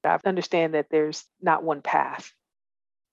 I 0.04 0.18
understand 0.25 0.75
that 0.75 0.87
there's 0.90 1.25
not 1.40 1.62
one 1.62 1.83
path. 1.83 2.33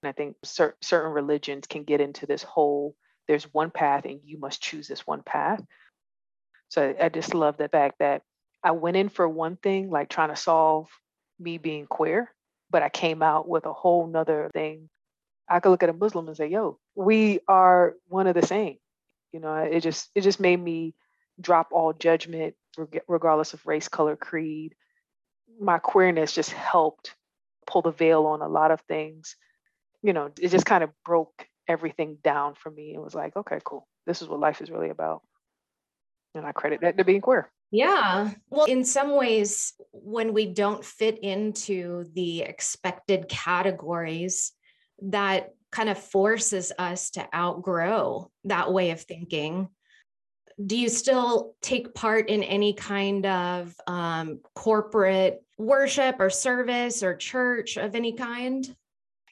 And 0.01 0.09
I 0.09 0.13
think 0.13 0.37
cer- 0.43 0.77
certain 0.81 1.11
religions 1.11 1.67
can 1.67 1.83
get 1.83 2.01
into 2.01 2.25
this 2.25 2.41
whole 2.41 2.95
there's 3.27 3.53
one 3.53 3.71
path 3.71 4.05
and 4.05 4.19
you 4.25 4.37
must 4.39 4.61
choose 4.61 4.87
this 4.87 5.05
one 5.05 5.23
path. 5.23 5.63
So 6.69 6.93
I 6.99 7.09
just 7.09 7.33
love 7.33 7.57
the 7.57 7.69
fact 7.69 7.95
that 7.99 8.23
I 8.63 8.71
went 8.71 8.97
in 8.97 9.09
for 9.09 9.27
one 9.27 9.57
thing, 9.57 9.89
like 9.89 10.09
trying 10.09 10.29
to 10.29 10.35
solve 10.35 10.87
me 11.39 11.57
being 11.57 11.85
queer, 11.85 12.29
but 12.69 12.83
I 12.83 12.89
came 12.89 13.21
out 13.21 13.47
with 13.47 13.65
a 13.65 13.73
whole 13.73 14.07
nother 14.07 14.49
thing. 14.53 14.89
I 15.51 15.59
could 15.59 15.69
look 15.69 15.83
at 15.83 15.89
a 15.89 15.93
Muslim 15.93 16.27
and 16.27 16.37
say, 16.37 16.47
yo, 16.47 16.79
we 16.95 17.41
are 17.47 17.95
one 18.07 18.27
of 18.27 18.35
the 18.35 18.45
same. 18.45 18.77
You 19.33 19.41
know, 19.41 19.53
it 19.55 19.81
just 19.81 20.09
it 20.15 20.21
just 20.21 20.39
made 20.39 20.59
me 20.59 20.95
drop 21.39 21.69
all 21.71 21.93
judgment 21.93 22.55
regardless 23.07 23.53
of 23.53 23.65
race, 23.65 23.87
color, 23.87 24.15
creed. 24.15 24.75
My 25.59 25.77
queerness 25.77 26.31
just 26.31 26.51
helped 26.51 27.15
pull 27.67 27.81
the 27.81 27.91
veil 27.91 28.25
on 28.25 28.41
a 28.41 28.47
lot 28.47 28.71
of 28.71 28.81
things. 28.81 29.35
You 30.01 30.13
know, 30.13 30.31
it 30.39 30.49
just 30.49 30.65
kind 30.65 30.83
of 30.83 30.91
broke 31.05 31.47
everything 31.67 32.17
down 32.23 32.55
for 32.55 32.69
me 32.69 32.93
It 32.93 33.01
was 33.01 33.13
like, 33.13 33.35
okay, 33.35 33.59
cool. 33.63 33.87
This 34.05 34.21
is 34.21 34.27
what 34.27 34.39
life 34.39 34.61
is 34.61 34.71
really 34.71 34.89
about. 34.89 35.21
And 36.33 36.45
I 36.45 36.53
credit 36.53 36.81
that 36.81 36.97
to 36.97 37.03
being 37.03 37.21
queer. 37.21 37.51
Yeah. 37.71 38.31
Well, 38.49 38.65
in 38.65 38.83
some 38.83 39.15
ways, 39.15 39.73
when 39.91 40.33
we 40.33 40.45
don't 40.45 40.83
fit 40.83 41.19
into 41.19 42.05
the 42.13 42.41
expected 42.41 43.29
categories, 43.29 44.51
that 45.01 45.53
kind 45.71 45.89
of 45.89 45.97
forces 45.97 46.71
us 46.77 47.11
to 47.11 47.27
outgrow 47.33 48.29
that 48.43 48.73
way 48.73 48.91
of 48.91 49.01
thinking 49.01 49.69
do 50.65 50.77
you 50.77 50.89
still 50.89 51.55
take 51.61 51.93
part 51.93 52.29
in 52.29 52.43
any 52.43 52.73
kind 52.73 53.25
of 53.25 53.73
um, 53.87 54.39
corporate 54.55 55.43
worship 55.57 56.17
or 56.19 56.29
service 56.29 57.03
or 57.03 57.15
church 57.15 57.77
of 57.77 57.95
any 57.95 58.13
kind? 58.13 58.75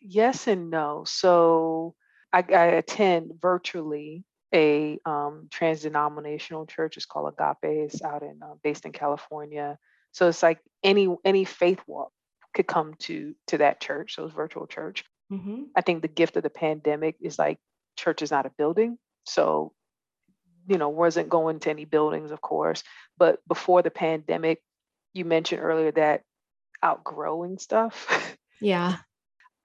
Yes 0.02 0.48
and 0.48 0.70
no. 0.70 1.04
So 1.06 1.96
I, 2.32 2.44
I 2.50 2.66
attend 2.66 3.34
virtually 3.42 4.24
a 4.54 5.00
um, 5.06 5.48
trans-denominational 5.52 6.66
church. 6.66 6.98
It's 6.98 7.06
called 7.06 7.34
Agape. 7.38 7.58
It's 7.64 8.02
out 8.02 8.24
in 8.24 8.40
uh, 8.42 8.56
based 8.64 8.86
in 8.86 8.92
California. 8.92 9.78
So 10.12 10.30
it's 10.30 10.42
like 10.42 10.60
any 10.84 11.14
any 11.24 11.46
faith 11.46 11.82
walk 11.86 12.12
could 12.56 12.66
come 12.66 12.96
to 13.00 13.36
to 13.48 13.60
that 13.60 13.80
church. 13.80 14.16
So 14.16 14.26
it's 14.26 14.34
virtual 14.34 14.66
church. 14.66 15.04
Mm-hmm. 15.32 15.64
I 15.76 15.82
think 15.82 16.02
the 16.02 16.08
gift 16.08 16.38
of 16.38 16.44
the 16.44 16.50
pandemic 16.50 17.16
is 17.22 17.38
like 17.38 17.60
church 17.98 18.22
is 18.22 18.32
not 18.32 18.46
a 18.46 18.52
building. 18.58 18.98
So 19.26 19.74
you 20.68 20.78
know, 20.78 20.90
wasn't 20.90 21.30
going 21.30 21.60
to 21.60 21.70
any 21.70 21.86
buildings, 21.86 22.32
of 22.32 22.42
course. 22.42 22.84
But 23.18 23.40
before 23.48 23.82
the 23.82 23.90
pandemic, 23.90 24.62
you 25.14 25.26
mentioned 25.26 25.62
earlier 25.62 25.92
that 25.92 26.22
outgrowing 26.82 27.58
stuff. 27.58 28.36
Yeah. 28.62 28.98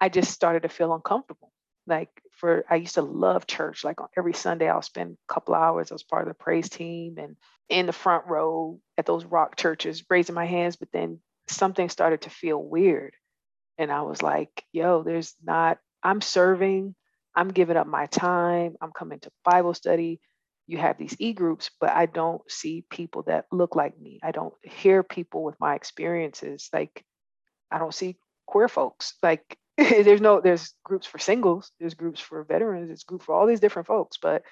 I 0.00 0.08
just 0.08 0.30
started 0.30 0.62
to 0.62 0.68
feel 0.68 0.94
uncomfortable. 0.94 1.50
Like 1.84 2.08
for 2.30 2.64
I 2.70 2.76
used 2.76 2.94
to 2.94 3.02
love 3.02 3.44
church. 3.44 3.82
Like 3.82 4.00
on 4.00 4.06
every 4.16 4.34
Sunday 4.34 4.68
I'll 4.68 4.82
spend 4.82 5.16
a 5.28 5.32
couple 5.32 5.54
hours. 5.54 5.90
I 5.90 5.96
was 5.96 6.04
part 6.04 6.22
of 6.22 6.28
the 6.28 6.34
praise 6.34 6.68
team 6.68 7.16
and 7.18 7.36
in 7.68 7.86
the 7.86 7.92
front 7.92 8.26
row 8.26 8.78
at 8.96 9.06
those 9.06 9.24
rock 9.24 9.56
churches, 9.56 10.04
raising 10.08 10.36
my 10.36 10.44
hands, 10.44 10.76
but 10.76 10.92
then 10.92 11.18
something 11.48 11.88
started 11.88 12.20
to 12.20 12.30
feel 12.30 12.62
weird. 12.62 13.14
And 13.78 13.90
I 13.92 14.02
was 14.02 14.22
like, 14.22 14.64
yo, 14.72 15.02
there's 15.02 15.34
not, 15.42 15.78
I'm 16.02 16.20
serving, 16.20 16.94
I'm 17.34 17.48
giving 17.48 17.76
up 17.76 17.86
my 17.86 18.06
time, 18.06 18.76
I'm 18.80 18.92
coming 18.92 19.20
to 19.20 19.30
Bible 19.44 19.74
study, 19.74 20.20
you 20.66 20.78
have 20.78 20.98
these 20.98 21.16
e-groups 21.18 21.70
but 21.80 21.90
i 21.90 22.06
don't 22.06 22.40
see 22.50 22.84
people 22.90 23.22
that 23.24 23.46
look 23.52 23.76
like 23.76 23.98
me. 23.98 24.18
I 24.22 24.30
don't 24.30 24.54
hear 24.62 25.02
people 25.02 25.44
with 25.44 25.58
my 25.60 25.74
experiences. 25.74 26.68
Like 26.72 27.04
i 27.70 27.78
don't 27.78 27.94
see 27.94 28.16
queer 28.46 28.68
folks. 28.68 29.14
Like 29.22 29.58
there's 29.76 30.20
no 30.20 30.40
there's 30.40 30.74
groups 30.84 31.06
for 31.06 31.18
singles 31.18 31.72
there's 31.80 31.94
groups 31.94 32.20
for 32.20 32.44
veterans 32.44 32.88
there's 32.88 33.02
group 33.04 33.22
for 33.22 33.34
all 33.34 33.46
these 33.46 33.58
different 33.60 33.88
folks 33.88 34.18
but 34.22 34.42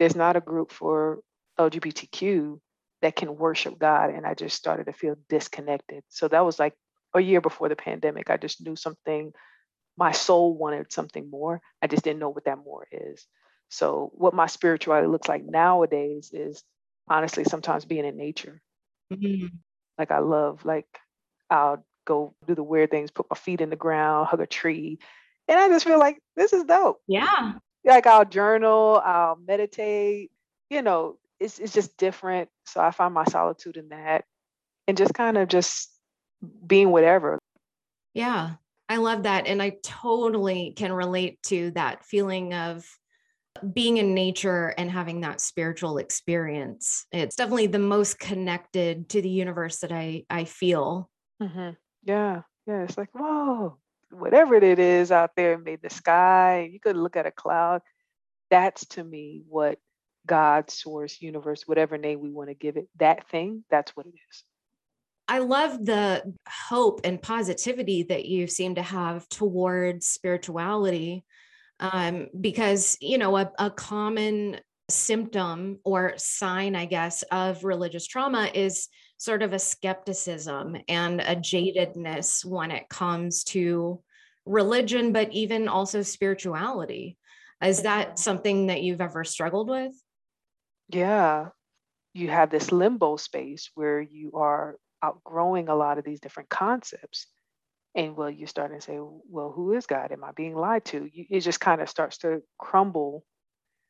there's 0.00 0.16
not 0.16 0.34
a 0.36 0.40
group 0.40 0.72
for 0.72 1.20
lgbtq 1.60 2.58
that 3.02 3.14
can 3.14 3.36
worship 3.36 3.78
god 3.78 4.10
and 4.10 4.26
i 4.26 4.34
just 4.34 4.56
started 4.56 4.86
to 4.86 4.92
feel 4.92 5.16
disconnected. 5.28 6.02
So 6.08 6.28
that 6.28 6.44
was 6.44 6.58
like 6.58 6.74
a 7.14 7.20
year 7.20 7.40
before 7.40 7.68
the 7.68 7.76
pandemic 7.76 8.30
i 8.30 8.36
just 8.36 8.64
knew 8.64 8.76
something 8.76 9.32
my 9.96 10.12
soul 10.12 10.56
wanted 10.56 10.92
something 10.92 11.30
more 11.30 11.60
i 11.82 11.86
just 11.86 12.02
didn't 12.04 12.20
know 12.20 12.30
what 12.30 12.44
that 12.44 12.58
more 12.58 12.86
is 12.90 13.26
so, 13.72 14.12
what 14.14 14.34
my 14.34 14.48
spirituality 14.48 15.06
looks 15.06 15.28
like 15.28 15.46
nowadays 15.46 16.30
is 16.30 16.62
honestly 17.08 17.44
sometimes 17.44 17.86
being 17.86 18.04
in 18.04 18.18
nature. 18.18 18.60
Mm-hmm. 19.10 19.46
Like, 19.96 20.10
I 20.10 20.18
love, 20.18 20.66
like, 20.66 20.86
I'll 21.48 21.82
go 22.04 22.34
do 22.46 22.54
the 22.54 22.62
weird 22.62 22.90
things, 22.90 23.10
put 23.10 23.30
my 23.30 23.36
feet 23.36 23.62
in 23.62 23.70
the 23.70 23.76
ground, 23.76 24.26
hug 24.26 24.42
a 24.42 24.46
tree. 24.46 24.98
And 25.48 25.58
I 25.58 25.68
just 25.68 25.86
feel 25.86 25.98
like 25.98 26.18
this 26.36 26.52
is 26.52 26.64
dope. 26.64 27.00
Yeah. 27.08 27.54
Like, 27.82 28.06
I'll 28.06 28.26
journal, 28.26 29.00
I'll 29.02 29.38
meditate, 29.42 30.32
you 30.68 30.82
know, 30.82 31.16
it's, 31.40 31.58
it's 31.58 31.72
just 31.72 31.96
different. 31.96 32.50
So, 32.66 32.78
I 32.78 32.90
find 32.90 33.14
my 33.14 33.24
solitude 33.24 33.78
in 33.78 33.88
that 33.88 34.26
and 34.86 34.98
just 34.98 35.14
kind 35.14 35.38
of 35.38 35.48
just 35.48 35.91
being 36.66 36.90
whatever. 36.90 37.38
Yeah. 38.14 38.52
I 38.88 38.96
love 38.96 39.22
that. 39.22 39.46
And 39.46 39.62
I 39.62 39.76
totally 39.82 40.74
can 40.76 40.92
relate 40.92 41.42
to 41.44 41.70
that 41.72 42.04
feeling 42.04 42.52
of 42.52 42.84
being 43.72 43.96
in 43.96 44.14
nature 44.14 44.74
and 44.78 44.90
having 44.90 45.20
that 45.20 45.40
spiritual 45.40 45.98
experience 45.98 47.06
it's 47.12 47.36
definitely 47.36 47.66
the 47.66 47.78
most 47.78 48.18
connected 48.18 49.08
to 49.08 49.20
the 49.20 49.28
universe 49.28 49.80
that 49.80 49.92
i 49.92 50.24
i 50.30 50.44
feel 50.44 51.08
mm-hmm. 51.40 51.70
yeah 52.02 52.42
yeah 52.66 52.82
it's 52.82 52.96
like 52.96 53.10
whoa 53.12 53.76
whatever 54.10 54.54
it 54.54 54.78
is 54.78 55.12
out 55.12 55.30
there 55.36 55.58
made 55.58 55.80
the 55.82 55.90
sky 55.90 56.68
you 56.72 56.80
could 56.80 56.96
look 56.96 57.16
at 57.16 57.26
a 57.26 57.30
cloud 57.30 57.82
that's 58.50 58.86
to 58.86 59.04
me 59.04 59.42
what 59.48 59.78
god 60.26 60.70
source 60.70 61.20
universe 61.20 61.62
whatever 61.66 61.98
name 61.98 62.20
we 62.20 62.30
want 62.30 62.48
to 62.48 62.54
give 62.54 62.76
it 62.76 62.88
that 62.98 63.28
thing 63.28 63.64
that's 63.70 63.94
what 63.96 64.06
it 64.06 64.14
is 64.30 64.44
I 65.28 65.38
love 65.38 65.84
the 65.84 66.34
hope 66.48 67.00
and 67.04 67.22
positivity 67.22 68.04
that 68.04 68.26
you 68.26 68.46
seem 68.46 68.74
to 68.74 68.82
have 68.82 69.28
towards 69.28 70.06
spirituality 70.06 71.24
um, 71.80 72.28
because 72.38 72.96
you 73.00 73.18
know 73.18 73.36
a, 73.36 73.50
a 73.58 73.70
common 73.70 74.58
symptom 74.90 75.78
or 75.84 76.12
sign 76.16 76.76
i 76.76 76.84
guess 76.84 77.22
of 77.30 77.64
religious 77.64 78.06
trauma 78.06 78.50
is 78.52 78.88
sort 79.22 79.44
of 79.44 79.52
a 79.52 79.58
skepticism 79.58 80.76
and 80.88 81.20
a 81.20 81.36
jadedness 81.36 82.44
when 82.44 82.72
it 82.72 82.88
comes 82.88 83.44
to 83.44 84.02
religion, 84.44 85.12
but 85.12 85.32
even 85.32 85.68
also 85.68 86.02
spirituality. 86.02 87.16
Is 87.62 87.82
that 87.82 88.18
something 88.18 88.66
that 88.66 88.82
you've 88.82 89.00
ever 89.00 89.22
struggled 89.22 89.68
with? 89.68 89.92
Yeah. 90.88 91.50
You 92.14 92.30
have 92.30 92.50
this 92.50 92.72
limbo 92.72 93.16
space 93.16 93.70
where 93.76 94.00
you 94.00 94.32
are 94.34 94.76
outgrowing 95.02 95.68
a 95.68 95.74
lot 95.74 95.98
of 95.98 96.04
these 96.04 96.20
different 96.20 96.48
concepts. 96.48 97.26
And 97.94 98.16
well, 98.16 98.30
you're 98.30 98.48
starting 98.48 98.78
to 98.78 98.84
say, 98.84 98.98
well, 98.98 99.50
who 99.50 99.74
is 99.74 99.86
God? 99.86 100.12
Am 100.12 100.24
I 100.24 100.32
being 100.32 100.54
lied 100.54 100.84
to? 100.86 101.08
You, 101.12 101.26
it 101.28 101.40
just 101.40 101.60
kind 101.60 101.80
of 101.80 101.90
starts 101.90 102.18
to 102.18 102.42
crumble 102.58 103.24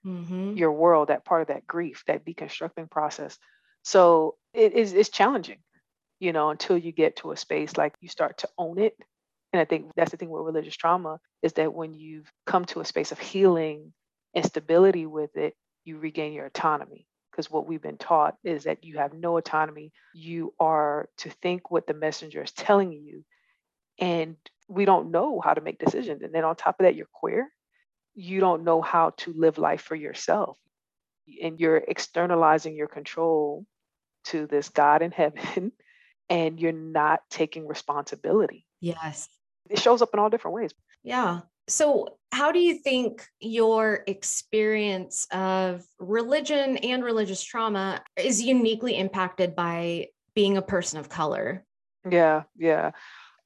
mm-hmm. 0.04 0.56
your 0.56 0.72
world, 0.72 1.08
that 1.08 1.24
part 1.24 1.42
of 1.42 1.48
that 1.48 1.66
grief, 1.66 2.02
that 2.06 2.24
deconstructing 2.24 2.90
process. 2.90 3.38
So 3.84 4.36
it 4.52 4.72
is 4.74 4.92
it's 4.92 5.08
challenging, 5.08 5.58
you 6.20 6.32
know, 6.32 6.50
until 6.50 6.76
you 6.76 6.92
get 6.92 7.16
to 7.16 7.32
a 7.32 7.36
space 7.36 7.76
like 7.76 7.94
you 8.00 8.08
start 8.08 8.38
to 8.38 8.48
own 8.58 8.78
it. 8.78 8.96
And 9.52 9.60
I 9.60 9.64
think 9.64 9.90
that's 9.96 10.10
the 10.10 10.16
thing 10.16 10.30
with 10.30 10.44
religious 10.44 10.76
trauma 10.76 11.18
is 11.42 11.52
that 11.54 11.74
when 11.74 11.94
you've 11.94 12.30
come 12.46 12.64
to 12.66 12.80
a 12.80 12.84
space 12.84 13.12
of 13.12 13.18
healing 13.18 13.92
and 14.34 14.44
stability 14.44 15.06
with 15.06 15.36
it, 15.36 15.54
you 15.84 15.98
regain 15.98 16.32
your 16.32 16.46
autonomy. 16.46 17.06
Because 17.32 17.50
what 17.50 17.66
we've 17.66 17.82
been 17.82 17.96
taught 17.96 18.36
is 18.44 18.64
that 18.64 18.84
you 18.84 18.98
have 18.98 19.14
no 19.14 19.38
autonomy. 19.38 19.90
You 20.14 20.52
are 20.60 21.08
to 21.18 21.30
think 21.30 21.70
what 21.70 21.86
the 21.86 21.94
messenger 21.94 22.42
is 22.42 22.52
telling 22.52 22.92
you. 22.92 23.24
And 23.98 24.36
we 24.68 24.84
don't 24.84 25.10
know 25.10 25.40
how 25.40 25.54
to 25.54 25.62
make 25.62 25.78
decisions. 25.78 26.22
And 26.22 26.34
then 26.34 26.44
on 26.44 26.56
top 26.56 26.78
of 26.78 26.84
that, 26.84 26.94
you're 26.94 27.06
queer. 27.12 27.48
You 28.14 28.40
don't 28.40 28.64
know 28.64 28.82
how 28.82 29.10
to 29.18 29.32
live 29.32 29.56
life 29.56 29.80
for 29.80 29.94
yourself. 29.94 30.58
And 31.42 31.58
you're 31.58 31.78
externalizing 31.78 32.76
your 32.76 32.88
control 32.88 33.64
to 34.24 34.46
this 34.46 34.68
God 34.68 35.02
in 35.02 35.10
heaven, 35.10 35.72
and 36.28 36.60
you're 36.60 36.72
not 36.72 37.20
taking 37.30 37.66
responsibility. 37.66 38.66
Yes. 38.80 39.28
It 39.70 39.78
shows 39.78 40.02
up 40.02 40.10
in 40.12 40.20
all 40.20 40.30
different 40.30 40.54
ways. 40.54 40.72
Yeah. 41.02 41.40
So, 41.72 42.18
how 42.32 42.52
do 42.52 42.58
you 42.58 42.74
think 42.74 43.26
your 43.40 44.04
experience 44.06 45.26
of 45.32 45.82
religion 45.98 46.76
and 46.76 47.02
religious 47.02 47.42
trauma 47.42 48.02
is 48.16 48.42
uniquely 48.42 48.96
impacted 48.98 49.56
by 49.56 50.08
being 50.34 50.58
a 50.58 50.62
person 50.62 50.98
of 50.98 51.08
color? 51.08 51.64
Yeah, 52.10 52.42
yeah. 52.58 52.90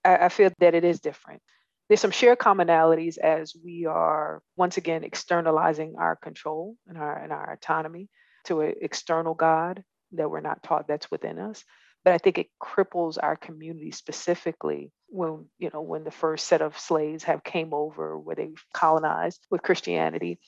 I, 0.05 0.17
I 0.17 0.29
feel 0.29 0.51
that 0.59 0.75
it 0.75 0.85
is 0.85 0.99
different. 0.99 1.41
There's 1.89 2.01
some 2.01 2.11
shared 2.11 2.39
commonalities 2.39 3.17
as 3.17 3.55
we 3.65 3.87
are 3.87 4.43
once 4.57 4.77
again 4.77 5.05
externalizing 5.05 5.95
our 5.97 6.17
control 6.17 6.77
and 6.89 6.99
our 6.99 7.17
and 7.17 7.33
our 7.33 7.53
autonomy 7.53 8.09
to 8.47 8.63
an 8.63 8.75
external 8.81 9.35
God 9.35 9.85
that 10.13 10.29
we're 10.29 10.41
not 10.41 10.65
taught 10.65 10.89
that's 10.89 11.11
within 11.13 11.39
us 11.39 11.63
but 12.07 12.15
I 12.15 12.19
think 12.19 12.39
it 12.39 12.47
cripples 12.63 13.19
our 13.21 13.35
community 13.35 13.91
specifically 13.91 14.93
when 15.09 15.47
you 15.59 15.71
know 15.73 15.83
when 15.83 16.05
the 16.05 16.11
first 16.11 16.47
set 16.47 16.63
of 16.63 16.79
slaves 16.79 17.25
have 17.25 17.45
came 17.45 17.73
over 17.73 18.19
where 18.19 18.37
they 18.37 18.51
colonized 18.73 19.47
with 19.51 19.63
Christianity. 19.63 20.39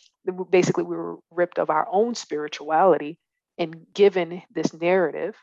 Basically, 0.50 0.84
we 0.84 0.96
were 0.96 1.16
ripped 1.30 1.58
of 1.58 1.70
our 1.70 1.86
own 1.90 2.14
spirituality 2.14 3.18
and 3.56 3.86
given 3.94 4.42
this 4.54 4.72
narrative. 4.74 5.34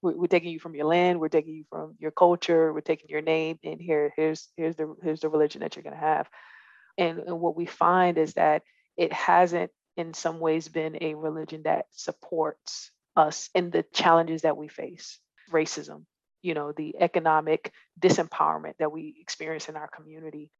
We're, 0.00 0.16
we're 0.16 0.26
taking 0.26 0.52
you 0.52 0.60
from 0.60 0.74
your 0.74 0.86
land. 0.86 1.18
We're 1.18 1.28
taking 1.28 1.54
you 1.54 1.64
from 1.70 1.96
your 1.98 2.12
culture. 2.12 2.72
We're 2.72 2.80
taking 2.80 3.08
your 3.08 3.22
name, 3.22 3.58
and 3.64 3.80
here, 3.80 4.12
here's 4.16 4.48
here's 4.56 4.76
the 4.76 4.94
here's 5.02 5.20
the 5.20 5.28
religion 5.28 5.60
that 5.60 5.76
you're 5.76 5.82
going 5.82 5.96
to 5.96 6.00
have. 6.00 6.28
And, 6.98 7.20
and 7.20 7.40
what 7.40 7.56
we 7.56 7.66
find 7.66 8.18
is 8.18 8.34
that 8.34 8.62
it 8.96 9.12
hasn't, 9.12 9.70
in 9.96 10.14
some 10.14 10.40
ways, 10.40 10.68
been 10.68 10.98
a 11.00 11.14
religion 11.14 11.62
that 11.62 11.86
supports 11.92 12.90
us 13.16 13.48
in 13.54 13.70
the 13.70 13.84
challenges 13.92 14.42
that 14.42 14.56
we 14.56 14.68
face 14.68 15.18
racism, 15.50 16.04
you 16.42 16.54
know, 16.54 16.72
the 16.72 16.96
economic 17.00 17.72
disempowerment 18.00 18.74
that 18.78 18.92
we 18.92 19.16
experience 19.20 19.68
in 19.68 19.76
our 19.76 19.88
community. 19.88 20.50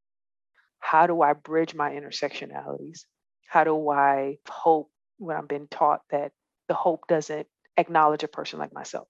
How 0.80 1.06
do 1.06 1.22
I 1.22 1.32
bridge 1.32 1.74
my 1.74 1.90
intersectionalities? 1.90 3.00
How 3.46 3.64
do 3.64 3.90
I 3.90 4.38
hope 4.48 4.90
when 5.18 5.36
I'm 5.36 5.46
being 5.46 5.68
taught 5.68 6.02
that 6.10 6.32
the 6.68 6.74
hope 6.74 7.06
doesn't 7.08 7.46
acknowledge 7.76 8.22
a 8.22 8.28
person 8.28 8.58
like 8.58 8.72
myself? 8.72 9.08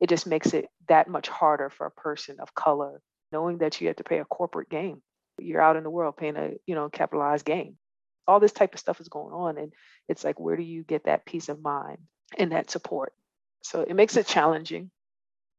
It 0.00 0.08
just 0.08 0.26
makes 0.26 0.52
it 0.54 0.66
that 0.88 1.08
much 1.08 1.28
harder 1.28 1.70
for 1.70 1.86
a 1.86 1.90
person 1.90 2.36
of 2.40 2.54
color, 2.54 3.00
knowing 3.32 3.58
that 3.58 3.80
you 3.80 3.88
have 3.88 3.96
to 3.96 4.04
pay 4.04 4.18
a 4.18 4.24
corporate 4.24 4.68
game. 4.68 5.02
You're 5.38 5.62
out 5.62 5.76
in 5.76 5.82
the 5.84 5.90
world 5.90 6.16
paying 6.16 6.36
a, 6.36 6.52
you 6.66 6.74
know, 6.74 6.88
capitalized 6.88 7.44
game. 7.44 7.76
All 8.26 8.40
this 8.40 8.52
type 8.52 8.74
of 8.74 8.80
stuff 8.80 9.00
is 9.00 9.08
going 9.08 9.32
on. 9.32 9.58
And 9.58 9.72
it's 10.08 10.24
like, 10.24 10.38
where 10.38 10.56
do 10.56 10.62
you 10.62 10.82
get 10.84 11.04
that 11.04 11.26
peace 11.26 11.48
of 11.48 11.62
mind 11.62 11.98
and 12.38 12.52
that 12.52 12.70
support? 12.70 13.12
So 13.62 13.80
it 13.80 13.94
makes 13.94 14.16
it 14.16 14.26
challenging. 14.26 14.90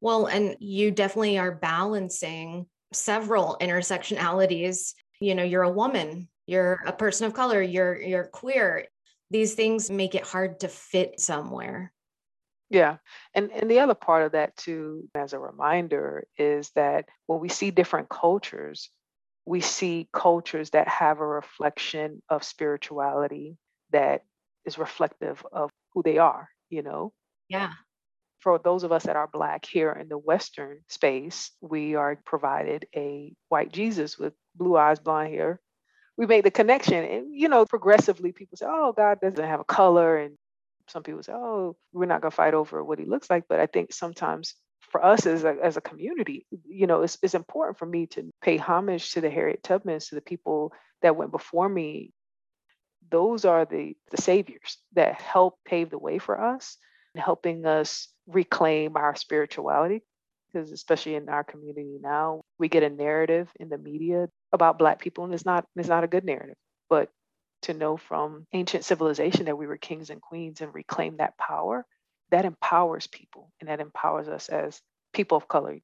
Well, 0.02 0.26
and 0.28 0.56
you 0.60 0.92
definitely 0.92 1.38
are 1.38 1.56
balancing 1.56 2.68
several 2.94 3.58
intersectionalities. 3.62 4.94
You 5.20 5.36
know, 5.36 5.44
you're 5.44 5.64
a 5.64 5.70
woman, 5.72 6.30
you're 6.46 6.80
a 6.86 6.94
person 6.94 7.28
of 7.28 7.34
color, 7.34 7.62
you're 7.62 8.00
you're 8.02 8.26
queer. 8.28 8.88
These 9.32 9.56
things 9.56 9.90
make 9.90 10.14
it 10.16 10.24
hard 10.26 10.60
to 10.62 10.68
fit 10.68 11.20
somewhere. 11.20 11.92
Yeah. 12.70 12.98
And 13.34 13.52
and 13.52 13.70
the 13.70 13.80
other 13.80 13.94
part 13.96 14.24
of 14.24 14.32
that 14.34 14.56
too, 14.58 15.10
as 15.16 15.34
a 15.34 15.40
reminder, 15.40 16.28
is 16.38 16.72
that 16.72 17.10
when 17.28 17.40
we 17.40 17.50
see 17.50 17.72
different 17.72 18.10
cultures, 18.10 18.90
we 19.46 19.62
see 19.62 20.10
cultures 20.14 20.72
that 20.72 20.88
have 20.88 21.20
a 21.20 21.28
reflection 21.28 22.22
of 22.30 22.44
spirituality 22.44 23.58
that 23.92 24.24
is 24.66 24.78
reflective 24.78 25.46
of 25.52 25.70
who 25.94 26.02
they 26.04 26.18
are, 26.18 26.50
you 26.70 26.82
know? 26.82 27.14
Yeah 27.50 27.85
for 28.46 28.60
those 28.60 28.84
of 28.84 28.92
us 28.92 29.04
that 29.06 29.16
are 29.16 29.28
Black 29.28 29.66
here 29.66 29.92
in 29.92 30.08
the 30.08 30.20
Western 30.20 30.78
space, 30.88 31.50
we 31.62 31.96
are 31.96 32.16
provided 32.28 32.86
a 32.96 33.34
white 33.50 33.74
Jesus 33.74 34.20
with 34.20 34.34
blue 34.54 34.78
eyes, 34.78 35.00
blonde 35.00 35.34
hair. 35.34 35.60
We 36.16 36.28
make 36.28 36.44
the 36.44 36.52
connection. 36.52 37.04
And, 37.04 37.34
you 37.34 37.50
know, 37.50 37.66
progressively 37.66 38.34
people 38.34 38.56
say, 38.56 38.68
oh, 38.70 38.94
God 38.96 39.20
doesn't 39.20 39.44
have 39.44 39.62
a 39.62 39.64
color. 39.64 40.20
And 40.20 40.38
some 40.88 41.02
people 41.02 41.24
say, 41.24 41.34
oh, 41.34 41.76
we're 41.92 42.06
not 42.06 42.22
going 42.22 42.30
to 42.30 42.36
fight 42.36 42.54
over 42.54 42.84
what 42.84 43.00
he 43.00 43.06
looks 43.06 43.32
like. 43.32 43.46
But 43.50 43.60
I 43.60 43.66
think 43.66 43.92
sometimes 43.92 44.54
for 44.92 45.04
us 45.04 45.26
as 45.26 45.44
a, 45.44 45.56
as 45.64 45.76
a 45.76 45.82
community, 45.82 46.46
you 46.68 46.86
know, 46.86 47.02
it's, 47.02 47.18
it's 47.24 47.34
important 47.34 47.80
for 47.80 47.88
me 47.88 48.06
to 48.06 48.32
pay 48.44 48.58
homage 48.58 49.14
to 49.14 49.22
the 49.22 49.30
Harriet 49.32 49.64
Tubmans, 49.64 50.10
to 50.10 50.16
the 50.16 50.22
people 50.22 50.72
that 51.02 51.16
went 51.16 51.32
before 51.32 51.68
me. 51.68 52.12
Those 53.10 53.44
are 53.44 53.66
the, 53.66 53.96
the 54.12 54.22
saviors 54.22 54.78
that 54.94 55.20
help 55.20 55.58
pave 55.66 55.90
the 55.90 55.98
way 55.98 56.20
for 56.20 56.40
us, 56.40 56.78
helping 57.16 57.66
us 57.66 58.08
reclaim 58.28 58.98
our 58.98 59.16
spirituality 59.16 60.02
because 60.52 60.72
especially 60.72 61.16
in 61.16 61.30
our 61.30 61.44
community 61.44 61.98
now 62.02 62.42
we 62.58 62.70
get 62.70 62.84
a 62.84 62.90
narrative 62.90 63.50
in 63.60 63.70
the 63.70 63.78
media 63.78 64.28
about 64.52 64.80
black 64.80 65.00
people 65.00 65.24
and 65.26 65.34
it's 65.34 65.46
not 65.46 65.66
it's 65.76 65.90
not 65.90 66.04
a 66.04 66.08
good 66.08 66.26
narrative. 66.26 66.56
But 66.90 67.10
to 67.64 67.74
know 67.74 67.98
from 67.98 68.46
ancient 68.54 68.86
civilization 68.86 69.46
that 69.46 69.58
we 69.58 69.68
were 69.68 69.78
kings 69.78 70.10
and 70.10 70.22
queens 70.22 70.62
and 70.62 70.74
reclaim 70.74 71.18
that 71.18 71.38
power 71.38 71.86
that 72.32 72.46
empowers 72.46 73.08
people 73.08 73.52
and 73.60 73.70
that 73.70 73.80
empowers 73.80 74.28
us 74.28 74.50
as 74.50 74.82
people 75.14 75.38
of 75.38 75.48
color. 75.48 75.80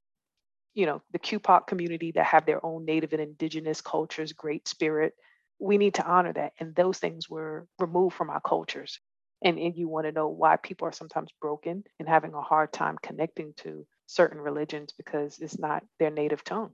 You 0.74 0.86
know 0.86 1.02
the 1.12 1.20
QPOC 1.20 1.68
community 1.68 2.14
that 2.14 2.26
have 2.26 2.46
their 2.46 2.66
own 2.66 2.86
native 2.86 3.14
and 3.14 3.22
indigenous 3.22 3.82
cultures 3.82 4.34
great 4.34 4.68
spirit 4.68 5.14
we 5.62 5.78
need 5.78 5.94
to 5.94 6.06
honor 6.06 6.34
that. 6.34 6.54
And 6.60 6.76
those 6.76 6.98
things 6.98 7.30
were 7.30 7.68
removed 7.80 8.16
from 8.16 8.32
our 8.32 8.42
cultures 8.42 9.00
and, 9.44 9.58
and 9.58 9.76
you 9.76 9.88
want 9.88 10.06
to 10.06 10.12
know 10.12 10.28
why 10.28 10.56
people 10.58 10.88
are 10.88 10.92
sometimes 10.92 11.32
broken 11.42 11.84
and 12.00 12.08
having 12.08 12.34
a 12.34 12.42
hard 12.42 12.72
time 12.72 12.98
connecting 13.02 13.54
to 13.58 13.86
certain 14.08 14.40
religions 14.40 14.94
because 14.98 15.40
it's 15.40 15.58
not 15.58 15.84
their 16.00 16.12
native 16.12 16.44
tongue. 16.44 16.72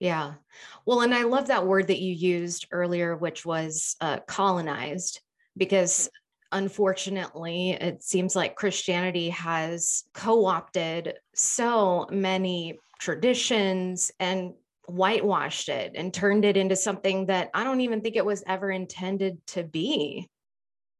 Yeah. 0.00 0.34
Well, 0.86 1.00
and 1.00 1.14
I 1.14 1.24
love 1.24 1.48
that 1.48 1.66
word 1.66 1.88
that 1.88 2.00
you 2.00 2.14
used 2.14 2.66
earlier, 2.70 3.16
which 3.16 3.44
was 3.44 3.96
uh, 4.00 4.20
colonized, 4.28 5.20
because 5.56 6.08
unfortunately, 6.52 7.72
it 7.72 8.02
seems 8.02 8.36
like 8.36 8.54
Christianity 8.54 9.30
has 9.30 10.04
co 10.14 10.46
opted 10.46 11.14
so 11.34 12.06
many 12.10 12.78
traditions 13.00 14.10
and 14.20 14.54
whitewashed 14.86 15.68
it 15.68 15.92
and 15.94 16.14
turned 16.14 16.44
it 16.44 16.56
into 16.56 16.76
something 16.76 17.26
that 17.26 17.50
I 17.52 17.64
don't 17.64 17.82
even 17.82 18.00
think 18.00 18.16
it 18.16 18.24
was 18.24 18.42
ever 18.46 18.70
intended 18.70 19.44
to 19.48 19.64
be. 19.64 20.28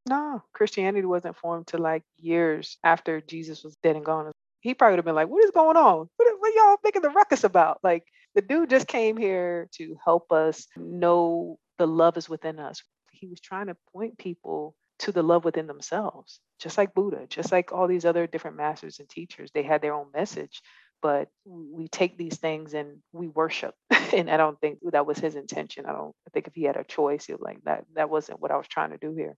No, 0.09 0.43
Christianity 0.55 1.07
wasn't 1.07 1.37
formed 1.37 1.69
to 1.69 1.79
like 1.79 2.03
years 2.19 2.79
after 2.85 3.21
Jesus 3.21 3.65
was 3.65 3.77
dead 3.83 3.97
and 3.97 4.05
gone. 4.05 4.33
He 4.61 4.75
probably 4.75 4.93
would 4.95 4.99
have 5.01 5.05
been 5.05 5.15
like, 5.15 5.29
"What 5.29 5.45
is 5.45 5.51
going 5.53 5.77
on? 5.77 6.09
What, 6.17 6.29
what 6.41 6.55
y'all 6.55 6.77
making 6.85 7.03
the 7.03 7.11
ruckus 7.11 7.45
about?" 7.45 7.81
Like 7.83 8.05
the 8.35 8.43
dude 8.43 8.71
just 8.71 8.87
came 8.89 9.17
here 9.17 9.69
to 9.75 9.97
help 10.05 10.33
us 10.33 10.67
know 10.77 11.59
the 11.79 11.87
love 11.87 12.17
is 12.17 12.29
within 12.29 12.59
us. 12.59 12.83
He 13.13 13.27
was 13.29 13.41
trying 13.41 13.67
to 13.69 13.77
point 13.93 14.19
people 14.19 14.75
to 15.01 15.13
the 15.13 15.23
love 15.23 15.45
within 15.45 15.67
themselves, 15.67 16.41
just 16.59 16.79
like 16.79 16.95
Buddha, 16.95 17.27
just 17.29 17.53
like 17.53 17.73
all 17.73 17.87
these 17.87 18.05
other 18.05 18.27
different 18.27 18.57
masters 18.57 18.99
and 19.01 19.09
teachers. 19.09 19.51
They 19.53 19.63
had 19.63 19.83
their 19.83 19.95
own 19.95 20.07
message, 20.15 20.63
but 21.03 21.29
we 21.45 21.89
take 21.89 22.19
these 22.19 22.39
things 22.39 22.75
and 22.75 22.99
we 23.13 23.29
worship. 23.29 23.75
and 24.13 24.31
I 24.31 24.37
don't 24.37 24.61
think 24.61 24.79
that 24.93 25.07
was 25.07 25.19
his 25.19 25.37
intention. 25.37 25.87
I 25.87 25.93
don't 25.93 26.15
I 26.27 26.31
think 26.33 26.49
if 26.49 26.55
he 26.55 26.65
had 26.65 26.77
a 26.77 26.85
choice, 26.85 27.27
he 27.27 27.33
was 27.33 27.43
like 27.43 27.63
that 27.65 27.85
that 27.95 28.11
wasn't 28.11 28.41
what 28.41 28.51
I 28.51 28.57
was 28.57 28.69
trying 28.69 28.91
to 28.91 28.99
do 28.99 29.15
here. 29.15 29.37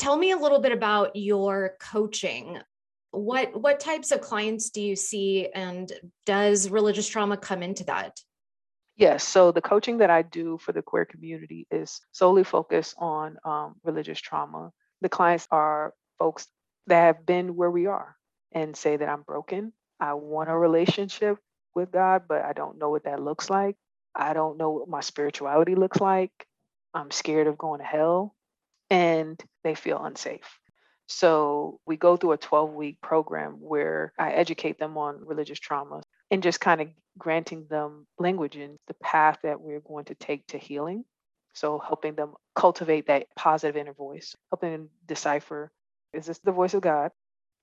Tell 0.00 0.16
me 0.16 0.30
a 0.30 0.36
little 0.38 0.60
bit 0.60 0.72
about 0.72 1.14
your 1.14 1.76
coaching. 1.78 2.56
What 3.10 3.60
what 3.60 3.80
types 3.80 4.12
of 4.12 4.22
clients 4.22 4.70
do 4.70 4.80
you 4.80 4.96
see 4.96 5.48
and 5.54 5.92
does 6.24 6.70
religious 6.70 7.06
trauma 7.06 7.36
come 7.36 7.62
into 7.62 7.84
that? 7.84 8.18
Yes. 8.96 9.28
So 9.28 9.52
the 9.52 9.60
coaching 9.60 9.98
that 9.98 10.08
I 10.08 10.22
do 10.22 10.56
for 10.56 10.72
the 10.72 10.80
queer 10.80 11.04
community 11.04 11.66
is 11.70 12.00
solely 12.12 12.44
focused 12.44 12.94
on 12.96 13.36
um, 13.44 13.74
religious 13.84 14.18
trauma. 14.18 14.70
The 15.02 15.10
clients 15.10 15.46
are 15.50 15.92
folks 16.18 16.46
that 16.86 17.02
have 17.02 17.26
been 17.26 17.54
where 17.54 17.70
we 17.70 17.84
are 17.84 18.16
and 18.52 18.74
say 18.74 18.96
that 18.96 19.08
I'm 19.08 19.20
broken. 19.20 19.74
I 20.00 20.14
want 20.14 20.48
a 20.48 20.56
relationship 20.56 21.36
with 21.74 21.92
God, 21.92 22.22
but 22.26 22.42
I 22.42 22.54
don't 22.54 22.78
know 22.78 22.88
what 22.88 23.04
that 23.04 23.20
looks 23.20 23.50
like. 23.50 23.76
I 24.14 24.32
don't 24.32 24.56
know 24.56 24.70
what 24.70 24.88
my 24.88 25.00
spirituality 25.00 25.74
looks 25.74 26.00
like. 26.00 26.32
I'm 26.94 27.10
scared 27.10 27.48
of 27.48 27.58
going 27.58 27.80
to 27.80 27.86
hell. 27.86 28.34
And 28.90 29.40
they 29.62 29.74
feel 29.74 30.02
unsafe. 30.04 30.58
So 31.06 31.80
we 31.86 31.96
go 31.96 32.16
through 32.16 32.32
a 32.32 32.38
12 32.38 32.72
week 32.72 33.00
program 33.00 33.54
where 33.60 34.12
I 34.18 34.30
educate 34.32 34.78
them 34.78 34.96
on 34.96 35.24
religious 35.24 35.58
trauma 35.58 36.02
and 36.30 36.42
just 36.42 36.60
kind 36.60 36.80
of 36.80 36.88
granting 37.18 37.66
them 37.68 38.06
language 38.18 38.56
and 38.56 38.78
the 38.86 38.94
path 39.02 39.38
that 39.42 39.60
we're 39.60 39.80
going 39.80 40.04
to 40.06 40.14
take 40.14 40.46
to 40.48 40.58
healing. 40.58 41.04
So 41.52 41.78
helping 41.78 42.14
them 42.14 42.34
cultivate 42.54 43.08
that 43.08 43.26
positive 43.36 43.76
inner 43.76 43.92
voice, 43.92 44.36
helping 44.50 44.70
them 44.70 44.90
decipher 45.06 45.72
is 46.12 46.26
this 46.26 46.38
the 46.38 46.52
voice 46.52 46.74
of 46.74 46.80
God 46.80 47.10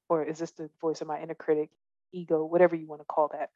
or 0.10 0.24
is 0.24 0.40
this 0.40 0.52
the 0.52 0.70
voice 0.82 1.02
of 1.02 1.08
my 1.08 1.22
inner 1.22 1.36
critic, 1.36 1.70
ego, 2.12 2.46
whatever 2.46 2.76
you 2.76 2.88
want 2.88 3.02
to 3.02 3.06
call 3.06 3.30
that? 3.30 3.50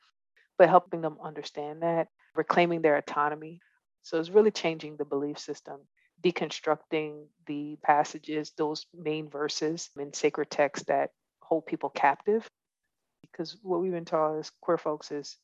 But 0.58 0.70
helping 0.70 1.02
them 1.02 1.18
understand 1.22 1.82
that, 1.82 2.08
reclaiming 2.36 2.82
their 2.82 2.98
autonomy. 2.98 3.60
So 4.04 4.20
it's 4.20 4.30
really 4.30 4.52
changing 4.52 4.98
the 4.98 5.06
belief 5.06 5.38
system 5.38 5.82
deconstructing 6.24 7.26
the 7.48 7.78
passages, 7.84 8.52
those 8.58 8.86
main 8.98 9.30
verses 9.30 9.90
in 10.00 10.14
sacred 10.14 10.50
texts 10.50 10.88
that 10.88 11.12
hold 11.42 11.66
people 11.66 11.90
captive. 11.90 12.48
Because 13.22 13.58
what 13.62 13.82
we've 13.82 13.92
been 13.92 14.06
taught 14.06 14.40
as 14.40 14.52
queer 14.62 14.78
folks 14.78 15.12
is 15.12 15.38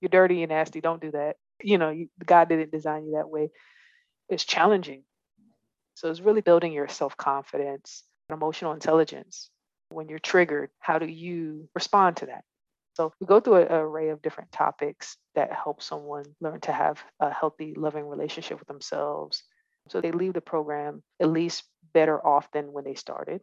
you're 0.00 0.08
dirty 0.08 0.42
and 0.42 0.50
nasty, 0.50 0.80
don't 0.80 1.00
do 1.00 1.12
that. 1.12 1.36
You 1.62 1.78
know, 1.78 1.90
you, 1.90 2.08
God 2.24 2.48
didn't 2.48 2.72
design 2.72 3.06
you 3.06 3.12
that 3.12 3.30
way. 3.30 3.50
It's 4.28 4.44
challenging. 4.44 5.04
So 5.94 6.10
it's 6.10 6.20
really 6.20 6.40
building 6.40 6.72
your 6.72 6.88
self 6.88 7.16
confidence, 7.16 8.02
emotional 8.30 8.72
intelligence. 8.72 9.50
When 9.90 10.08
you're 10.08 10.18
triggered, 10.18 10.70
how 10.78 10.98
do 10.98 11.06
you 11.06 11.68
respond 11.74 12.16
to 12.18 12.26
that? 12.26 12.44
So 12.94 13.12
we 13.20 13.26
go 13.26 13.40
through 13.40 13.56
an 13.56 13.72
array 13.72 14.10
of 14.10 14.22
different 14.22 14.52
topics 14.52 15.16
that 15.34 15.52
help 15.52 15.82
someone 15.82 16.24
learn 16.40 16.60
to 16.62 16.72
have 16.72 17.02
a 17.20 17.32
healthy, 17.32 17.74
loving 17.76 18.06
relationship 18.06 18.58
with 18.58 18.68
themselves, 18.68 19.42
so 19.88 20.00
they 20.00 20.12
leave 20.12 20.34
the 20.34 20.40
program 20.40 21.02
at 21.20 21.30
least 21.30 21.64
better 21.92 22.24
off 22.24 22.50
than 22.52 22.72
when 22.72 22.84
they 22.84 22.94
started. 22.94 23.40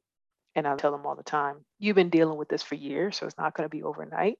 And 0.55 0.67
I 0.67 0.75
tell 0.75 0.91
them 0.91 1.05
all 1.05 1.15
the 1.15 1.23
time, 1.23 1.57
you've 1.77 1.95
been 1.95 2.09
dealing 2.09 2.37
with 2.37 2.49
this 2.49 2.63
for 2.63 2.75
years, 2.75 3.17
so 3.17 3.25
it's 3.25 3.37
not 3.37 3.53
going 3.55 3.69
to 3.69 3.75
be 3.75 3.83
overnight. 3.83 4.37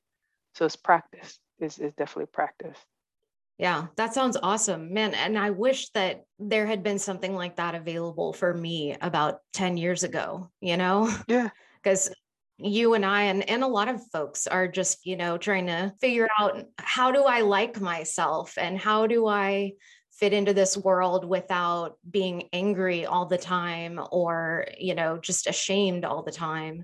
So 0.56 0.66
it's 0.66 0.76
practice. 0.76 1.40
It's, 1.60 1.78
it's 1.78 1.96
definitely 1.96 2.32
practice. 2.34 2.78
Yeah, 3.60 3.88
that 3.98 4.14
sounds 4.14 4.38
awesome, 4.42 4.94
man. 4.94 5.14
And 5.14 5.38
I 5.38 5.50
wish 5.50 5.90
that 5.90 6.24
there 6.40 6.66
had 6.66 6.82
been 6.82 6.98
something 6.98 7.36
like 7.36 7.58
that 7.58 7.76
available 7.76 8.32
for 8.32 8.54
me 8.54 8.96
about 9.02 9.40
10 9.54 9.76
years 9.76 10.04
ago, 10.04 10.50
you 10.62 10.78
know? 10.78 11.14
Yeah. 11.28 11.50
Because 11.82 12.10
you 12.58 12.94
and 12.94 13.06
I 13.06 13.24
and, 13.24 13.50
and 13.50 13.64
a 13.64 13.68
lot 13.68 13.88
of 13.88 14.02
folks 14.12 14.48
are 14.48 14.68
just, 14.68 15.06
you 15.06 15.16
know, 15.16 15.38
trying 15.38 15.68
to 15.68 15.94
figure 16.02 16.28
out 16.38 16.62
how 16.78 17.12
do 17.12 17.24
I 17.24 17.42
like 17.42 17.80
myself 17.80 18.58
and 18.58 18.78
how 18.78 19.08
do 19.08 19.28
I 19.28 19.74
fit 20.19 20.34
into 20.34 20.53
this 20.53 20.75
world 20.75 21.25
without 21.25 21.97
being 22.10 22.49
angry 22.51 23.05
all 23.05 23.25
the 23.25 23.38
time 23.38 23.99
or 24.12 24.67
you 24.77 24.95
know 24.95 25.17
just 25.17 25.47
ashamed 25.47 26.05
all 26.05 26.23
the 26.23 26.32
time. 26.32 26.84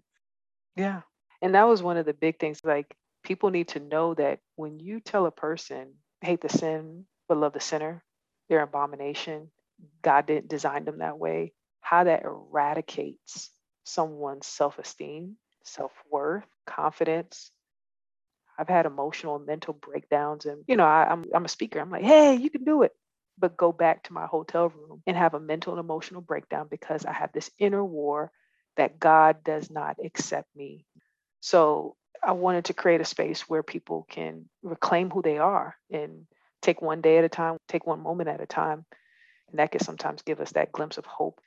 Yeah. 0.75 1.01
And 1.41 1.55
that 1.55 1.67
was 1.67 1.83
one 1.83 1.97
of 1.97 2.05
the 2.05 2.13
big 2.13 2.39
things 2.39 2.59
like 2.63 2.95
people 3.23 3.49
need 3.49 3.69
to 3.69 3.79
know 3.79 4.13
that 4.13 4.39
when 4.55 4.79
you 4.79 4.99
tell 4.99 5.25
a 5.25 5.31
person 5.31 5.93
hate 6.21 6.41
the 6.41 6.49
sin 6.49 7.05
but 7.27 7.37
love 7.37 7.53
the 7.53 7.59
sinner 7.59 8.03
their 8.49 8.61
abomination. 8.61 9.49
God 10.01 10.27
didn't 10.27 10.47
design 10.47 10.85
them 10.85 10.99
that 10.99 11.17
way. 11.17 11.53
How 11.81 12.03
that 12.05 12.23
eradicates 12.23 13.49
someone's 13.83 14.47
self-esteem 14.47 15.35
self-worth 15.63 16.45
confidence. 16.67 17.51
I've 18.57 18.69
had 18.69 18.85
emotional 18.85 19.35
and 19.35 19.45
mental 19.45 19.73
breakdowns, 19.73 20.45
and 20.45 20.63
you 20.67 20.77
know, 20.77 20.85
I, 20.85 21.07
I'm, 21.09 21.25
I'm 21.33 21.45
a 21.45 21.49
speaker. 21.49 21.79
I'm 21.79 21.89
like, 21.89 22.03
hey, 22.03 22.35
you 22.35 22.49
can 22.49 22.63
do 22.63 22.83
it 22.83 22.91
but 23.37 23.57
go 23.57 23.71
back 23.71 24.03
to 24.03 24.13
my 24.13 24.25
hotel 24.25 24.69
room 24.69 25.01
and 25.05 25.17
have 25.17 25.33
a 25.33 25.39
mental 25.39 25.73
and 25.73 25.79
emotional 25.79 26.21
breakdown 26.21 26.67
because 26.69 27.05
I 27.05 27.13
have 27.13 27.31
this 27.33 27.51
inner 27.59 27.83
war 27.83 28.31
that 28.77 28.99
God 28.99 29.43
does 29.43 29.69
not 29.69 29.97
accept 30.03 30.53
me. 30.55 30.85
So 31.41 31.95
I 32.23 32.31
wanted 32.31 32.65
to 32.65 32.73
create 32.73 33.01
a 33.01 33.05
space 33.05 33.41
where 33.41 33.63
people 33.63 34.05
can 34.09 34.49
reclaim 34.63 35.09
who 35.09 35.21
they 35.21 35.37
are 35.37 35.75
and 35.91 36.25
take 36.61 36.81
one 36.81 37.01
day 37.01 37.17
at 37.17 37.23
a 37.23 37.29
time, 37.29 37.57
take 37.67 37.85
one 37.85 38.01
moment 38.01 38.29
at 38.29 38.41
a 38.41 38.45
time. 38.45 38.85
And 39.49 39.59
that 39.59 39.71
can 39.71 39.81
sometimes 39.81 40.23
give 40.23 40.39
us 40.39 40.53
that 40.53 40.71
glimpse 40.71 40.97
of 40.97 41.05
hope. 41.05 41.39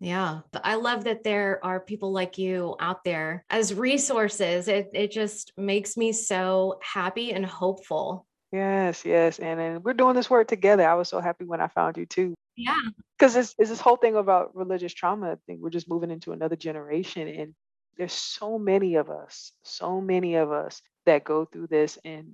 Yeah. 0.00 0.40
I 0.62 0.76
love 0.76 1.04
that 1.04 1.24
there 1.24 1.64
are 1.64 1.80
people 1.80 2.12
like 2.12 2.38
you 2.38 2.76
out 2.78 3.02
there 3.04 3.44
as 3.50 3.74
resources. 3.74 4.68
It 4.68 4.90
it 4.94 5.10
just 5.10 5.52
makes 5.56 5.96
me 5.96 6.12
so 6.12 6.78
happy 6.82 7.32
and 7.32 7.44
hopeful 7.44 8.26
Yes, 8.52 9.04
yes. 9.04 9.38
And 9.38 9.60
and 9.60 9.84
we're 9.84 9.92
doing 9.94 10.14
this 10.14 10.30
work 10.30 10.48
together. 10.48 10.88
I 10.88 10.94
was 10.94 11.08
so 11.08 11.20
happy 11.20 11.44
when 11.44 11.60
I 11.60 11.68
found 11.68 11.96
you 11.96 12.06
too. 12.06 12.34
Yeah. 12.56 12.78
Because 13.18 13.36
it's, 13.36 13.54
it's 13.58 13.70
this 13.70 13.80
whole 13.80 13.96
thing 13.96 14.16
about 14.16 14.56
religious 14.56 14.94
trauma. 14.94 15.32
I 15.32 15.36
think 15.46 15.60
we're 15.60 15.70
just 15.70 15.88
moving 15.88 16.10
into 16.10 16.32
another 16.32 16.56
generation. 16.56 17.28
And 17.28 17.54
there's 17.96 18.12
so 18.12 18.58
many 18.58 18.94
of 18.96 19.10
us, 19.10 19.52
so 19.64 20.00
many 20.00 20.36
of 20.36 20.50
us 20.50 20.80
that 21.06 21.24
go 21.24 21.44
through 21.44 21.68
this. 21.68 21.98
And 22.04 22.32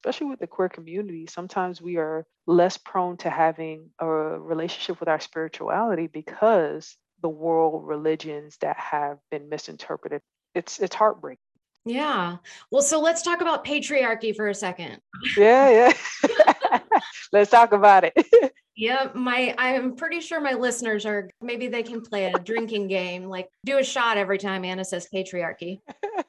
especially 0.00 0.28
with 0.28 0.40
the 0.40 0.46
queer 0.46 0.68
community, 0.68 1.26
sometimes 1.26 1.82
we 1.82 1.96
are 1.96 2.24
less 2.46 2.76
prone 2.76 3.16
to 3.18 3.30
having 3.30 3.90
a 3.98 4.06
relationship 4.06 5.00
with 5.00 5.08
our 5.08 5.20
spirituality 5.20 6.06
because 6.06 6.96
the 7.22 7.28
world 7.28 7.86
religions 7.86 8.56
that 8.60 8.76
have 8.78 9.18
been 9.30 9.48
misinterpreted. 9.48 10.22
It's 10.54 10.78
it's 10.80 10.94
heartbreaking. 10.94 11.38
Yeah. 11.84 12.36
Well, 12.70 12.82
so 12.82 13.00
let's 13.00 13.22
talk 13.22 13.40
about 13.40 13.64
patriarchy 13.64 14.34
for 14.34 14.48
a 14.48 14.54
second. 14.54 14.98
Yeah, 15.36 15.92
yeah. 16.28 16.80
let's 17.32 17.50
talk 17.50 17.72
about 17.72 18.04
it. 18.04 18.52
yeah, 18.76 19.08
my 19.14 19.54
I'm 19.56 19.96
pretty 19.96 20.20
sure 20.20 20.40
my 20.40 20.52
listeners 20.52 21.06
are 21.06 21.30
maybe 21.40 21.68
they 21.68 21.82
can 21.82 22.02
play 22.02 22.26
a 22.26 22.38
drinking 22.38 22.88
game, 22.88 23.24
like 23.24 23.48
do 23.64 23.78
a 23.78 23.84
shot 23.84 24.18
every 24.18 24.38
time 24.38 24.64
Anna 24.64 24.84
says 24.84 25.08
patriarchy. 25.12 25.80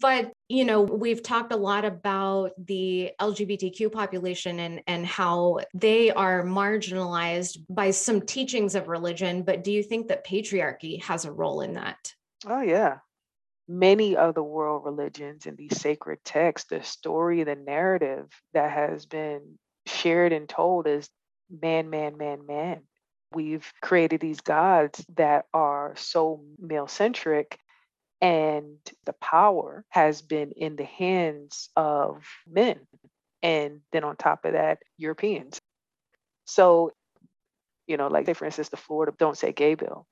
but 0.00 0.32
you 0.48 0.64
know 0.64 0.82
we've 0.82 1.22
talked 1.22 1.52
a 1.52 1.56
lot 1.56 1.84
about 1.84 2.50
the 2.66 3.12
lgbtq 3.20 3.90
population 3.92 4.60
and 4.60 4.82
and 4.86 5.06
how 5.06 5.58
they 5.72 6.10
are 6.10 6.44
marginalized 6.44 7.58
by 7.70 7.90
some 7.90 8.20
teachings 8.20 8.74
of 8.74 8.88
religion 8.88 9.42
but 9.42 9.64
do 9.64 9.72
you 9.72 9.82
think 9.82 10.08
that 10.08 10.26
patriarchy 10.26 11.02
has 11.02 11.24
a 11.24 11.32
role 11.32 11.60
in 11.60 11.74
that 11.74 12.12
oh 12.46 12.60
yeah 12.60 12.98
many 13.68 14.16
of 14.16 14.34
the 14.34 14.42
world 14.42 14.84
religions 14.84 15.46
and 15.46 15.56
these 15.56 15.80
sacred 15.80 16.18
texts, 16.24 16.68
the 16.68 16.82
story, 16.82 17.44
the 17.44 17.54
narrative 17.54 18.28
that 18.52 18.70
has 18.70 19.06
been 19.06 19.58
shared 19.86 20.32
and 20.32 20.48
told 20.48 20.86
is 20.86 21.08
man, 21.50 21.90
man, 21.90 22.16
man, 22.16 22.46
man. 22.46 22.82
We've 23.32 23.70
created 23.82 24.20
these 24.20 24.40
gods 24.40 25.04
that 25.16 25.46
are 25.52 25.94
so 25.96 26.44
male 26.58 26.86
centric, 26.86 27.58
and 28.20 28.76
the 29.04 29.12
power 29.14 29.84
has 29.88 30.22
been 30.22 30.52
in 30.52 30.76
the 30.76 30.84
hands 30.84 31.68
of 31.74 32.24
men. 32.46 32.80
And 33.42 33.80
then 33.92 34.04
on 34.04 34.16
top 34.16 34.44
of 34.44 34.52
that, 34.52 34.78
Europeans. 34.96 35.60
So, 36.46 36.92
you 37.86 37.96
know, 37.96 38.08
like 38.08 38.26
say, 38.26 38.34
for 38.34 38.44
instance, 38.44 38.68
the 38.68 38.76
Florida 38.76 39.12
Don't 39.18 39.36
Say 39.36 39.52
Gay 39.52 39.74
bill. 39.74 40.06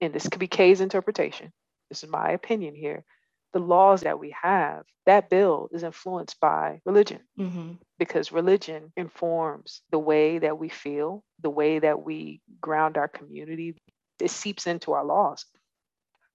And 0.00 0.12
this 0.12 0.28
could 0.28 0.38
be 0.38 0.46
K's 0.46 0.80
interpretation 0.80 1.52
this 1.88 2.02
is 2.02 2.10
my 2.10 2.30
opinion 2.30 2.74
here, 2.74 3.04
the 3.52 3.58
laws 3.58 4.02
that 4.02 4.18
we 4.18 4.34
have, 4.42 4.84
that 5.06 5.30
bill 5.30 5.68
is 5.72 5.82
influenced 5.82 6.38
by 6.40 6.80
religion 6.84 7.20
mm-hmm. 7.38 7.72
because 7.98 8.30
religion 8.30 8.92
informs 8.96 9.80
the 9.90 9.98
way 9.98 10.38
that 10.38 10.58
we 10.58 10.68
feel, 10.68 11.24
the 11.40 11.50
way 11.50 11.78
that 11.78 12.02
we 12.02 12.42
ground 12.60 12.96
our 12.96 13.08
community. 13.08 13.76
It 14.20 14.30
seeps 14.30 14.66
into 14.66 14.92
our 14.92 15.04
laws. 15.04 15.46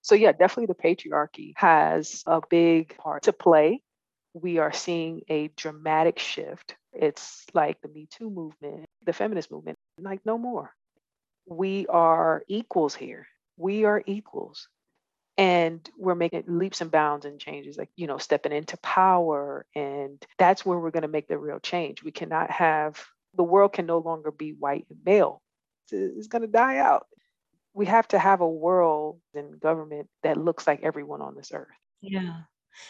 So, 0.02 0.14
yeah, 0.14 0.32
definitely 0.32 0.66
the 0.66 0.74
patriarchy 0.74 1.52
has 1.56 2.22
a 2.26 2.40
big 2.50 2.96
part 2.98 3.24
to 3.24 3.32
play. 3.32 3.80
We 4.34 4.58
are 4.58 4.72
seeing 4.72 5.22
a 5.28 5.48
dramatic 5.56 6.18
shift. 6.18 6.74
It's 6.92 7.44
like 7.54 7.80
the 7.80 7.88
Me 7.88 8.08
Too 8.10 8.28
movement, 8.28 8.86
the 9.06 9.12
feminist 9.12 9.50
movement, 9.50 9.78
like 9.98 10.20
no 10.26 10.36
more. 10.36 10.72
We 11.46 11.86
are 11.86 12.42
equals 12.48 12.94
here. 12.94 13.26
We 13.56 13.84
are 13.84 14.02
equals 14.04 14.68
and 15.36 15.88
we're 15.98 16.14
making 16.14 16.44
leaps 16.46 16.80
and 16.80 16.90
bounds 16.90 17.26
and 17.26 17.40
changes 17.40 17.76
like 17.76 17.90
you 17.96 18.06
know 18.06 18.18
stepping 18.18 18.52
into 18.52 18.76
power 18.78 19.66
and 19.74 20.24
that's 20.38 20.64
where 20.64 20.78
we're 20.78 20.90
going 20.90 21.02
to 21.02 21.08
make 21.08 21.28
the 21.28 21.38
real 21.38 21.58
change. 21.58 22.02
We 22.02 22.12
cannot 22.12 22.50
have 22.50 23.04
the 23.36 23.42
world 23.42 23.72
can 23.72 23.86
no 23.86 23.98
longer 23.98 24.30
be 24.30 24.52
white 24.52 24.86
and 24.90 24.98
male. 25.04 25.42
It's 25.90 26.28
going 26.28 26.42
to 26.42 26.48
die 26.48 26.78
out. 26.78 27.06
We 27.72 27.86
have 27.86 28.06
to 28.08 28.18
have 28.18 28.40
a 28.40 28.48
world 28.48 29.20
and 29.34 29.58
government 29.60 30.08
that 30.22 30.36
looks 30.36 30.66
like 30.66 30.82
everyone 30.82 31.20
on 31.20 31.34
this 31.34 31.50
earth. 31.52 31.68
Yeah. 32.00 32.42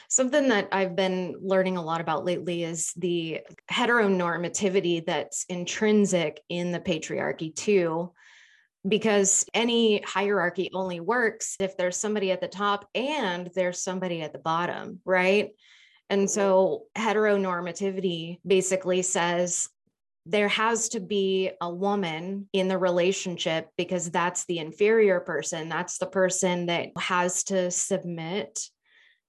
Something 0.09 0.49
that 0.49 0.69
I've 0.73 0.97
been 0.97 1.37
learning 1.43 1.77
a 1.77 1.83
lot 1.83 2.01
about 2.01 2.25
lately 2.25 2.65
is 2.65 2.93
the 2.97 3.41
heteronormativity 3.71 5.05
that's 5.05 5.45
intrinsic 5.49 6.41
in 6.49 6.73
the 6.73 6.81
patriarchy, 6.81 7.55
too. 7.55 8.13
Because 8.87 9.47
any 9.55 10.03
hierarchy 10.03 10.71
only 10.75 11.01
works 11.01 11.57
if 11.59 11.77
there's 11.77 11.97
somebody 11.97 12.31
at 12.33 12.41
the 12.41 12.49
top 12.49 12.89
and 12.95 13.51
there's 13.55 13.81
somebody 13.81 14.21
at 14.21 14.33
the 14.33 14.39
bottom, 14.39 15.01
right? 15.05 15.51
And 16.11 16.31
so 16.31 16.85
heteronormativity 16.97 18.41
basically 18.47 19.03
says 19.03 19.69
there 20.27 20.49
has 20.49 20.91
to 20.91 21.01
be 21.01 21.51
a 21.61 21.73
woman 21.73 22.49
in 22.53 22.69
the 22.69 22.79
relationship 22.79 23.69
because 23.77 24.11
that's 24.11 24.45
the 24.47 24.59
inferior 24.59 25.21
person. 25.21 25.69
That's 25.69 25.99
the 25.99 26.07
person 26.07 26.67
that 26.67 26.91
has 26.99 27.45
to 27.45 27.71
submit 27.71 28.69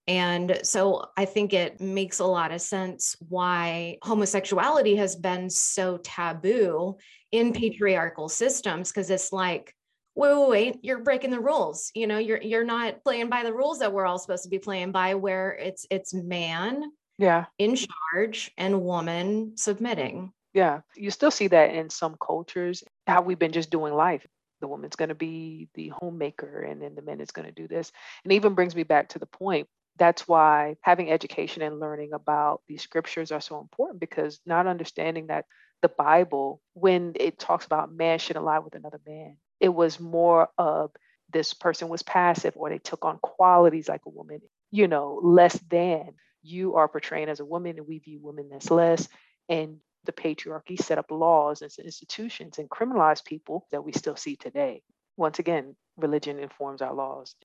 and 0.08 0.60
so 0.63 1.10
I 1.18 1.26
think 1.26 1.54
it 1.54 1.82
makes 1.82 2.20
a 2.20 2.26
lot 2.26 2.52
of 2.52 2.62
sense 2.62 3.15
why 3.28 3.98
homosexuality 4.04 4.96
has 4.98 5.15
been 5.15 5.50
so 5.50 5.98
taboo 5.98 6.98
in 7.32 7.52
mm-hmm. 7.52 7.60
patriarchal 7.60 8.30
systems 8.30 8.91
because 8.91 9.10
it's 9.10 9.34
like, 9.34 9.74
wait, 10.13 10.36
wait, 10.36 10.50
wait, 10.50 10.78
you're 10.84 11.00
breaking 11.00 11.32
the 11.32 11.39
rules. 11.39 11.91
You 11.96 12.08
know, 12.08 12.20
you're 12.20 12.41
you're 12.41 12.63
not 12.63 13.04
playing 13.04 13.30
by 13.30 13.44
the 13.44 13.54
rules 13.54 13.80
that 13.80 13.91
we're 13.91 14.06
all 14.06 14.20
supposed 14.20 14.44
to 14.44 14.50
be 14.50 14.60
playing 14.60 14.91
by, 14.91 15.15
where 15.15 15.52
it's 15.54 15.86
it's 15.89 16.13
man 16.13 16.84
yeah 17.18 17.46
in 17.58 17.76
charge 17.76 18.52
and 18.58 18.82
woman 18.82 19.58
submitting. 19.58 20.32
Yeah. 20.54 20.82
You 20.96 21.12
still 21.12 21.32
see 21.32 21.48
that 21.48 21.74
in 21.74 21.89
some 21.89 22.15
cultures, 22.15 22.82
how 23.08 23.22
we've 23.22 23.38
been 23.38 23.52
just 23.52 23.70
doing 23.70 23.94
life. 23.94 24.26
The 24.62 24.70
woman's 24.70 24.96
going 24.96 25.10
to 25.10 25.15
be 25.15 25.68
the 25.76 25.89
homemaker, 25.89 26.62
and 26.62 26.82
then 26.82 26.96
the 26.96 27.02
man 27.02 27.20
is 27.20 27.32
going 27.32 27.46
to 27.46 27.52
do 27.52 27.68
this. 27.68 27.91
And 28.24 28.32
even 28.32 28.54
brings 28.54 28.74
me 28.74 28.84
back 28.84 29.10
to 29.10 29.20
the 29.20 29.26
point 29.26 29.68
that's 29.97 30.27
why 30.27 30.75
having 30.81 31.10
education 31.12 31.62
and 31.62 31.79
learning 31.79 32.13
about 32.13 32.62
these 32.67 32.81
scriptures 32.81 33.31
are 33.31 33.41
so 33.41 33.60
important 33.60 33.99
because 33.99 34.39
not 34.45 34.67
understanding 34.67 35.27
that 35.27 35.45
the 35.81 35.89
Bible, 35.89 36.62
when 36.73 37.13
it 37.15 37.39
talks 37.39 37.65
about 37.65 37.93
man 37.93 38.19
shouldn't 38.19 38.45
lie 38.45 38.60
with 38.60 38.75
another 38.75 38.99
man, 39.08 39.38
it 39.60 39.69
was 39.69 39.99
more 39.99 40.49
of 40.58 40.91
this 41.31 41.53
person 41.53 41.89
was 41.89 42.03
passive 42.03 42.53
or 42.55 42.69
they 42.69 42.77
took 42.77 43.05
on 43.05 43.17
qualities 43.19 43.89
like 43.89 44.01
a 44.05 44.10
woman, 44.10 44.41
you 44.71 44.88
know, 44.88 45.19
less 45.23 45.58
than. 45.69 46.12
You 46.43 46.75
are 46.75 46.88
portraying 46.88 47.29
as 47.29 47.39
a 47.39 47.45
woman 47.45 47.77
and 47.77 47.88
we 47.88 47.99
view 47.99 48.19
women 48.21 48.51
as 48.55 48.69
less. 48.69 49.08
And 49.49 49.77
the 50.05 50.12
patriarchy 50.12 50.79
set 50.79 50.99
up 50.99 51.10
laws 51.10 51.62
and 51.62 51.71
institutions 51.79 52.60
and 52.60 52.69
criminalized 52.69 53.25
people 53.25 53.65
that 53.71 53.84
we 53.84 53.91
still 53.91 54.15
see 54.15 54.36
today. 54.36 54.84
Once 55.17 55.39
again, 55.39 55.75
religion 55.97 56.38
informs 56.38 56.81
our 56.81 56.93
laws. 56.93 57.36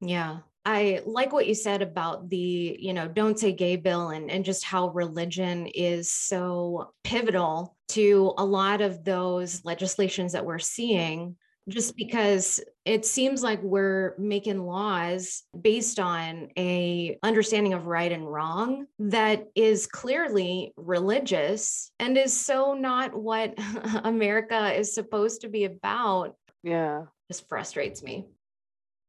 Yeah. 0.00 0.38
I 0.64 1.00
like 1.06 1.32
what 1.32 1.46
you 1.46 1.54
said 1.54 1.80
about 1.80 2.28
the, 2.28 2.76
you 2.78 2.92
know, 2.92 3.08
don't 3.08 3.38
say 3.38 3.52
gay 3.52 3.76
bill 3.76 4.10
and, 4.10 4.30
and 4.30 4.44
just 4.44 4.64
how 4.64 4.88
religion 4.88 5.66
is 5.68 6.10
so 6.10 6.92
pivotal 7.02 7.76
to 7.88 8.34
a 8.36 8.44
lot 8.44 8.82
of 8.82 9.04
those 9.04 9.64
legislations 9.64 10.32
that 10.32 10.44
we're 10.44 10.58
seeing 10.58 11.36
just 11.68 11.96
because 11.96 12.60
it 12.84 13.06
seems 13.06 13.42
like 13.42 13.62
we're 13.62 14.14
making 14.18 14.60
laws 14.60 15.44
based 15.58 16.00
on 16.00 16.48
a 16.58 17.18
understanding 17.22 17.74
of 17.74 17.86
right 17.86 18.12
and 18.12 18.30
wrong 18.30 18.86
that 18.98 19.46
is 19.54 19.86
clearly 19.86 20.72
religious 20.76 21.92
and 21.98 22.18
is 22.18 22.36
so 22.38 22.74
not 22.74 23.14
what 23.14 23.54
America 24.04 24.74
is 24.74 24.94
supposed 24.94 25.42
to 25.42 25.48
be 25.48 25.64
about. 25.64 26.34
Yeah. 26.62 27.04
Just 27.30 27.48
frustrates 27.48 28.02
me. 28.02 28.26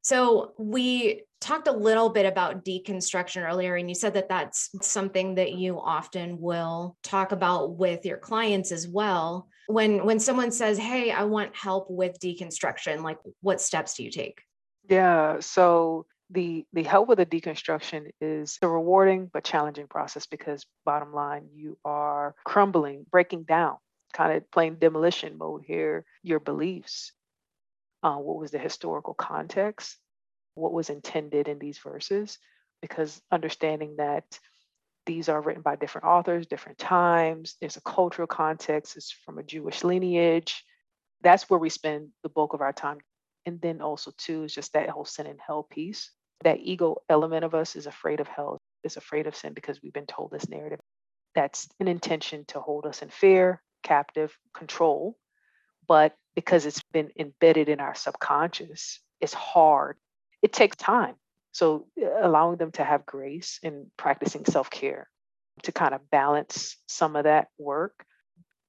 So 0.02 0.54
we 0.58 1.24
talked 1.40 1.68
a 1.68 1.72
little 1.72 2.10
bit 2.10 2.26
about 2.26 2.66
deconstruction 2.66 3.48
earlier, 3.48 3.76
and 3.76 3.90
you 3.90 3.96
said 3.96 4.14
that 4.16 4.30
that's 4.30 4.70
something 4.82 5.36
that 5.36 5.54
you 5.54 5.80
often 5.80 6.40
will 6.40 6.98
talk 7.04 7.32
about 7.32 7.78
with 7.78 8.06
your 8.06 8.18
clients 8.18 8.72
as 8.72 8.88
well. 8.88 9.48
When 9.68 10.06
when 10.06 10.20
someone 10.20 10.52
says, 10.52 10.78
"Hey, 10.78 11.12
I 11.12 11.24
want 11.24 11.56
help 11.56 11.90
with 11.90 12.20
deconstruction," 12.20 13.04
like 13.04 13.18
what 13.42 13.62
steps 13.62 13.96
do 13.96 14.04
you 14.04 14.12
take? 14.12 14.42
Yeah, 14.90 15.40
so 15.40 16.06
the 16.30 16.66
the 16.74 16.84
help 16.84 17.08
with 17.08 17.18
the 17.18 17.26
deconstruction 17.26 18.12
is 18.20 18.58
a 18.62 18.68
rewarding 18.68 19.30
but 19.32 19.44
challenging 19.44 19.88
process 19.88 20.26
because 20.26 20.66
bottom 20.86 21.14
line, 21.14 21.50
you 21.54 21.78
are 21.86 22.36
crumbling, 22.46 23.06
breaking 23.12 23.44
down, 23.44 23.78
kind 24.14 24.34
of 24.36 24.50
playing 24.52 24.76
demolition 24.76 25.38
mode 25.38 25.64
here, 25.66 26.06
your 26.24 26.40
beliefs 26.40 27.12
uh, 28.04 28.16
what 28.16 28.38
was 28.38 28.52
the 28.52 28.60
historical 28.60 29.14
context, 29.14 29.98
what 30.56 30.74
was 30.74 30.90
intended 30.90 31.48
in 31.48 31.60
these 31.60 31.80
verses, 31.80 32.38
because 32.82 33.22
understanding 33.32 33.96
that 33.98 34.26
these 35.06 35.30
are 35.30 35.42
written 35.42 35.62
by 35.62 35.76
different 35.76 36.06
authors, 36.06 36.48
different 36.48 36.78
times, 36.78 37.56
there's 37.60 37.78
a 37.78 37.82
cultural 37.82 38.28
context, 38.28 38.98
it's 38.98 39.12
from 39.12 39.38
a 39.40 39.44
Jewish 39.44 39.84
lineage. 39.84 40.64
That's 41.22 41.50
where 41.50 41.60
we 41.60 41.70
spend 41.70 42.10
the 42.24 42.30
bulk 42.30 42.54
of 42.54 42.62
our 42.62 42.74
time. 42.74 43.00
And 43.46 43.60
then 43.62 43.82
also, 43.82 44.12
too, 44.18 44.44
is 44.44 44.54
just 44.54 44.74
that 44.74 44.90
whole 44.90 45.06
sin 45.06 45.28
and 45.28 45.40
hell 45.46 45.64
piece. 45.64 46.12
That 46.44 46.60
ego 46.62 46.98
element 47.10 47.46
of 47.46 47.56
us 47.56 47.76
is 47.76 47.88
afraid 47.88 48.20
of 48.20 48.28
hell, 48.28 48.60
is 48.84 48.98
afraid 48.98 49.28
of 49.28 49.36
sin 49.36 49.54
because 49.54 49.82
we've 49.82 49.94
been 49.94 50.06
told 50.06 50.32
this 50.32 50.50
narrative. 50.50 50.80
That's 51.34 51.68
an 51.80 51.88
intention 51.88 52.46
to 52.50 52.60
hold 52.60 52.86
us 52.86 53.02
in 53.02 53.10
fear, 53.10 53.62
captive, 53.84 54.38
control. 54.54 55.18
But 55.92 56.16
because 56.36 56.66
it's 56.66 56.84
been 56.94 57.10
embedded 57.20 57.68
in 57.68 57.82
our 57.82 57.96
subconscious, 57.96 59.02
it's 59.20 59.34
hard. 59.34 59.98
It 60.42 60.54
takes 60.54 60.78
time. 60.78 61.16
So 61.52 61.88
uh, 62.02 62.26
allowing 62.26 62.56
them 62.56 62.72
to 62.80 62.84
have 62.86 63.06
grace 63.06 63.60
and 63.62 63.88
practicing 63.98 64.46
self-care 64.46 65.10
to 65.64 65.72
kind 65.74 65.94
of 65.94 66.10
balance 66.10 66.78
some 66.88 67.18
of 67.18 67.26
that 67.26 67.50
work 67.58 68.06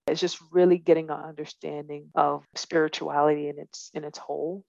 is 0.08 0.18
just 0.18 0.38
really 0.50 0.78
getting 0.78 1.10
an 1.10 1.20
understanding 1.20 2.10
of 2.16 2.42
spirituality 2.56 3.48
in 3.48 3.60
its 3.60 3.92
in 3.94 4.02
its 4.02 4.18
whole. 4.18 4.64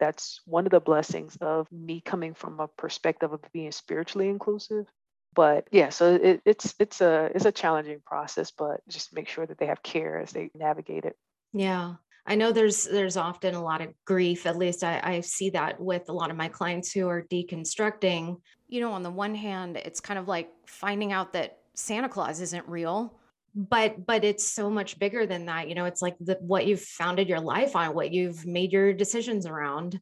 That's 0.00 0.40
one 0.46 0.66
of 0.66 0.72
the 0.72 0.80
blessings 0.80 1.38
of 1.40 1.70
me 1.70 2.00
coming 2.00 2.34
from 2.34 2.58
a 2.58 2.66
perspective 2.66 3.32
of 3.32 3.40
being 3.52 3.70
spiritually 3.70 4.28
inclusive. 4.28 4.86
But 5.32 5.68
yeah, 5.70 5.90
so 5.90 6.16
it, 6.16 6.42
it's 6.44 6.74
it's 6.80 7.00
a 7.00 7.30
it's 7.36 7.44
a 7.44 7.52
challenging 7.52 8.00
process, 8.04 8.50
but 8.50 8.80
just 8.88 9.14
make 9.14 9.28
sure 9.28 9.46
that 9.46 9.58
they 9.58 9.66
have 9.66 9.84
care 9.84 10.18
as 10.18 10.32
they 10.32 10.50
navigate 10.56 11.04
it. 11.04 11.16
Yeah. 11.54 11.94
I 12.26 12.34
know 12.36 12.52
there's 12.52 12.84
there's 12.84 13.16
often 13.16 13.54
a 13.54 13.62
lot 13.62 13.80
of 13.80 13.92
grief. 14.04 14.46
At 14.46 14.56
least 14.56 14.82
I, 14.82 15.00
I 15.02 15.20
see 15.20 15.50
that 15.50 15.78
with 15.78 16.08
a 16.08 16.12
lot 16.12 16.30
of 16.30 16.36
my 16.36 16.48
clients 16.48 16.90
who 16.90 17.08
are 17.08 17.22
deconstructing. 17.22 18.40
You 18.68 18.80
know, 18.80 18.92
on 18.92 19.02
the 19.02 19.10
one 19.10 19.34
hand, 19.34 19.76
it's 19.76 20.00
kind 20.00 20.18
of 20.18 20.26
like 20.26 20.50
finding 20.66 21.12
out 21.12 21.34
that 21.34 21.58
Santa 21.74 22.08
Claus 22.08 22.40
isn't 22.40 22.66
real, 22.66 23.20
but 23.54 24.06
but 24.06 24.24
it's 24.24 24.46
so 24.46 24.70
much 24.70 24.98
bigger 24.98 25.26
than 25.26 25.46
that. 25.46 25.68
You 25.68 25.74
know, 25.74 25.84
it's 25.84 26.00
like 26.00 26.16
the, 26.18 26.38
what 26.40 26.66
you've 26.66 26.80
founded 26.80 27.28
your 27.28 27.40
life 27.40 27.76
on, 27.76 27.94
what 27.94 28.12
you've 28.12 28.46
made 28.46 28.72
your 28.72 28.94
decisions 28.94 29.46
around. 29.46 30.00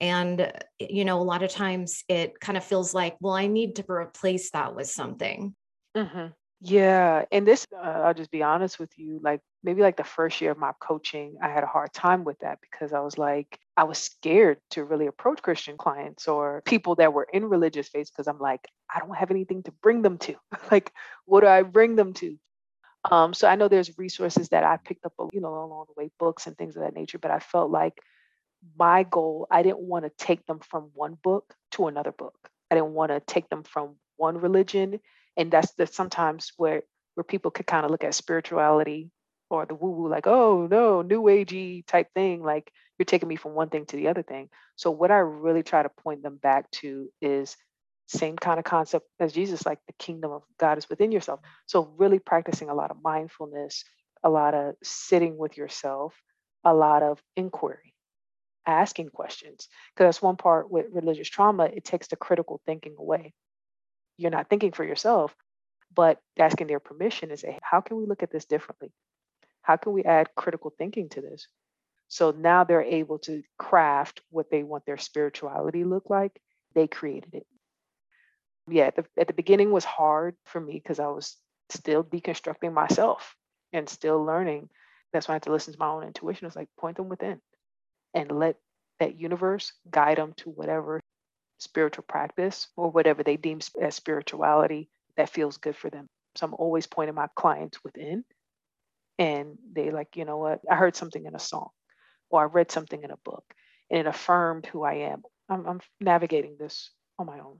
And, 0.00 0.50
you 0.78 1.04
know, 1.04 1.20
a 1.20 1.22
lot 1.22 1.42
of 1.42 1.50
times 1.50 2.04
it 2.08 2.40
kind 2.40 2.56
of 2.56 2.64
feels 2.64 2.94
like, 2.94 3.16
well, 3.20 3.34
I 3.34 3.46
need 3.46 3.76
to 3.76 3.84
replace 3.88 4.50
that 4.52 4.74
with 4.74 4.88
something. 4.88 5.54
Mm-hmm. 5.96 6.28
Yeah, 6.60 7.24
and 7.32 7.46
this, 7.46 7.66
uh, 7.74 7.80
I'll 7.80 8.14
just 8.14 8.30
be 8.30 8.42
honest 8.42 8.78
with 8.78 8.90
you, 8.98 9.18
like 9.22 9.40
maybe 9.62 9.80
like 9.82 9.96
the 9.96 10.04
first 10.04 10.40
year 10.42 10.50
of 10.50 10.58
my 10.58 10.72
coaching, 10.80 11.36
I 11.42 11.48
had 11.48 11.64
a 11.64 11.68
hard 11.68 11.92
time 11.94 12.24
with 12.24 12.38
that 12.40 12.58
because 12.60 12.92
I 12.92 13.00
was 13.00 13.16
like, 13.18 13.58
I 13.76 13.84
was 13.84 13.98
scared 13.98 14.58
to 14.70 14.84
really 14.84 15.06
approach 15.06 15.42
Christian 15.42 15.78
clients 15.78 16.28
or 16.28 16.62
people 16.66 16.96
that 16.96 17.14
were 17.14 17.26
in 17.32 17.46
religious 17.46 17.88
faith 17.88 18.10
because 18.10 18.28
I'm 18.28 18.38
like, 18.38 18.60
I 18.94 19.00
don't 19.00 19.16
have 19.16 19.30
anything 19.30 19.62
to 19.64 19.72
bring 19.82 20.02
them 20.02 20.18
to. 20.18 20.34
like, 20.70 20.92
what 21.26 21.40
do 21.40 21.46
I 21.46 21.62
bring 21.62 21.96
them 21.96 22.12
to? 22.14 22.36
Um, 23.10 23.34
so 23.34 23.48
I 23.48 23.56
know 23.56 23.68
there's 23.68 23.98
resources 23.98 24.50
that 24.50 24.64
I 24.64 24.78
picked 24.78 25.06
up, 25.06 25.14
you 25.32 25.40
know, 25.40 25.54
along 25.54 25.86
the 25.88 26.02
way, 26.02 26.10
books 26.18 26.46
and 26.46 26.56
things 26.58 26.76
of 26.76 26.82
that 26.82 26.94
nature, 26.94 27.18
but 27.18 27.30
I 27.30 27.38
felt 27.38 27.70
like 27.70 27.94
my 28.78 29.04
goal, 29.04 29.46
I 29.50 29.62
didn't 29.62 29.80
want 29.80 30.04
to 30.04 30.12
take 30.24 30.46
them 30.46 30.60
from 30.60 30.90
one 30.94 31.16
book 31.22 31.54
to 31.72 31.86
another 31.86 32.12
book. 32.12 32.36
I 32.70 32.74
didn't 32.76 32.92
want 32.92 33.10
to 33.12 33.20
take 33.20 33.48
them 33.48 33.62
from 33.62 33.96
one 34.16 34.38
religion 34.38 35.00
and 35.36 35.50
that's 35.50 35.72
the 35.74 35.86
sometimes 35.86 36.52
where 36.56 36.82
where 37.14 37.24
people 37.24 37.50
could 37.50 37.66
kind 37.66 37.84
of 37.84 37.90
look 37.90 38.04
at 38.04 38.14
spirituality 38.14 39.10
or 39.48 39.66
the 39.66 39.74
woo 39.74 39.90
woo 39.90 40.08
like 40.08 40.26
oh 40.26 40.66
no 40.70 41.02
new 41.02 41.22
agey 41.24 41.84
type 41.86 42.08
thing 42.14 42.42
like 42.42 42.70
you're 42.98 43.04
taking 43.04 43.28
me 43.28 43.36
from 43.36 43.54
one 43.54 43.68
thing 43.68 43.86
to 43.86 43.96
the 43.96 44.08
other 44.08 44.22
thing. 44.22 44.48
So 44.76 44.90
what 44.90 45.10
i 45.10 45.18
really 45.18 45.62
try 45.62 45.82
to 45.82 45.88
point 45.88 46.22
them 46.22 46.36
back 46.36 46.70
to 46.72 47.10
is 47.20 47.56
same 48.06 48.36
kind 48.36 48.58
of 48.58 48.64
concept 48.64 49.06
as 49.20 49.32
jesus 49.32 49.64
like 49.64 49.78
the 49.86 49.92
kingdom 49.98 50.32
of 50.32 50.42
god 50.58 50.78
is 50.78 50.88
within 50.88 51.12
yourself. 51.12 51.40
So 51.66 51.92
really 51.96 52.18
practicing 52.18 52.68
a 52.70 52.74
lot 52.74 52.90
of 52.90 52.98
mindfulness 53.02 53.84
a 54.22 54.30
lot 54.30 54.54
of 54.54 54.74
sitting 54.82 55.36
with 55.36 55.56
yourself 55.56 56.14
a 56.64 56.74
lot 56.74 57.02
of 57.02 57.22
inquiry 57.36 57.94
asking 58.66 59.08
questions. 59.08 59.68
Because 59.94 60.06
that's 60.06 60.22
one 60.22 60.36
part 60.36 60.70
with 60.70 60.86
religious 60.92 61.28
trauma 61.28 61.64
it 61.64 61.84
takes 61.84 62.08
the 62.08 62.16
critical 62.16 62.60
thinking 62.66 62.94
away 62.98 63.32
you're 64.20 64.30
not 64.30 64.50
thinking 64.50 64.72
for 64.72 64.84
yourself, 64.84 65.34
but 65.94 66.20
asking 66.38 66.66
their 66.66 66.78
permission 66.78 67.30
and 67.30 67.38
say, 67.38 67.58
how 67.62 67.80
can 67.80 67.96
we 67.96 68.06
look 68.06 68.22
at 68.22 68.30
this 68.30 68.44
differently? 68.44 68.92
How 69.62 69.76
can 69.76 69.92
we 69.92 70.04
add 70.04 70.28
critical 70.36 70.72
thinking 70.76 71.08
to 71.10 71.20
this? 71.22 71.48
So 72.08 72.30
now 72.32 72.64
they're 72.64 72.82
able 72.82 73.18
to 73.20 73.42
craft 73.58 74.20
what 74.30 74.50
they 74.50 74.62
want 74.62 74.84
their 74.84 74.98
spirituality 74.98 75.84
look 75.84 76.10
like. 76.10 76.38
They 76.74 76.86
created 76.86 77.34
it. 77.34 77.46
Yeah, 78.68 78.86
at 78.86 78.96
the, 78.96 79.04
at 79.18 79.26
the 79.26 79.32
beginning 79.32 79.70
was 79.70 79.84
hard 79.84 80.36
for 80.44 80.60
me 80.60 80.74
because 80.74 81.00
I 81.00 81.06
was 81.06 81.36
still 81.70 82.04
deconstructing 82.04 82.72
myself 82.72 83.34
and 83.72 83.88
still 83.88 84.22
learning. 84.24 84.68
That's 85.12 85.28
why 85.28 85.32
I 85.32 85.36
had 85.36 85.44
to 85.44 85.52
listen 85.52 85.72
to 85.72 85.78
my 85.78 85.88
own 85.88 86.04
intuition. 86.04 86.46
It's 86.46 86.56
like 86.56 86.68
point 86.78 86.96
them 86.96 87.08
within 87.08 87.40
and 88.12 88.30
let 88.30 88.56
that 88.98 89.18
universe 89.18 89.72
guide 89.90 90.18
them 90.18 90.34
to 90.38 90.50
whatever 90.50 91.00
spiritual 91.60 92.04
practice 92.08 92.68
or 92.76 92.90
whatever 92.90 93.22
they 93.22 93.36
deem 93.36 93.60
as 93.80 93.94
spirituality 93.94 94.88
that 95.16 95.30
feels 95.30 95.58
good 95.58 95.76
for 95.76 95.90
them. 95.90 96.08
So 96.36 96.46
I'm 96.46 96.54
always 96.54 96.86
pointing 96.86 97.14
my 97.14 97.28
clients 97.36 97.82
within 97.84 98.24
and 99.18 99.58
they 99.72 99.90
like, 99.90 100.16
you 100.16 100.24
know 100.24 100.38
what, 100.38 100.60
I 100.68 100.76
heard 100.76 100.96
something 100.96 101.24
in 101.24 101.34
a 101.34 101.40
song 101.40 101.68
or 102.30 102.42
I 102.42 102.44
read 102.44 102.70
something 102.70 103.02
in 103.02 103.10
a 103.10 103.16
book 103.18 103.44
and 103.90 104.00
it 104.00 104.06
affirmed 104.06 104.66
who 104.66 104.82
I 104.82 104.94
am. 104.94 105.22
I'm, 105.48 105.66
I'm 105.66 105.80
navigating 106.00 106.56
this 106.58 106.90
on 107.18 107.26
my 107.26 107.38
own. 107.40 107.58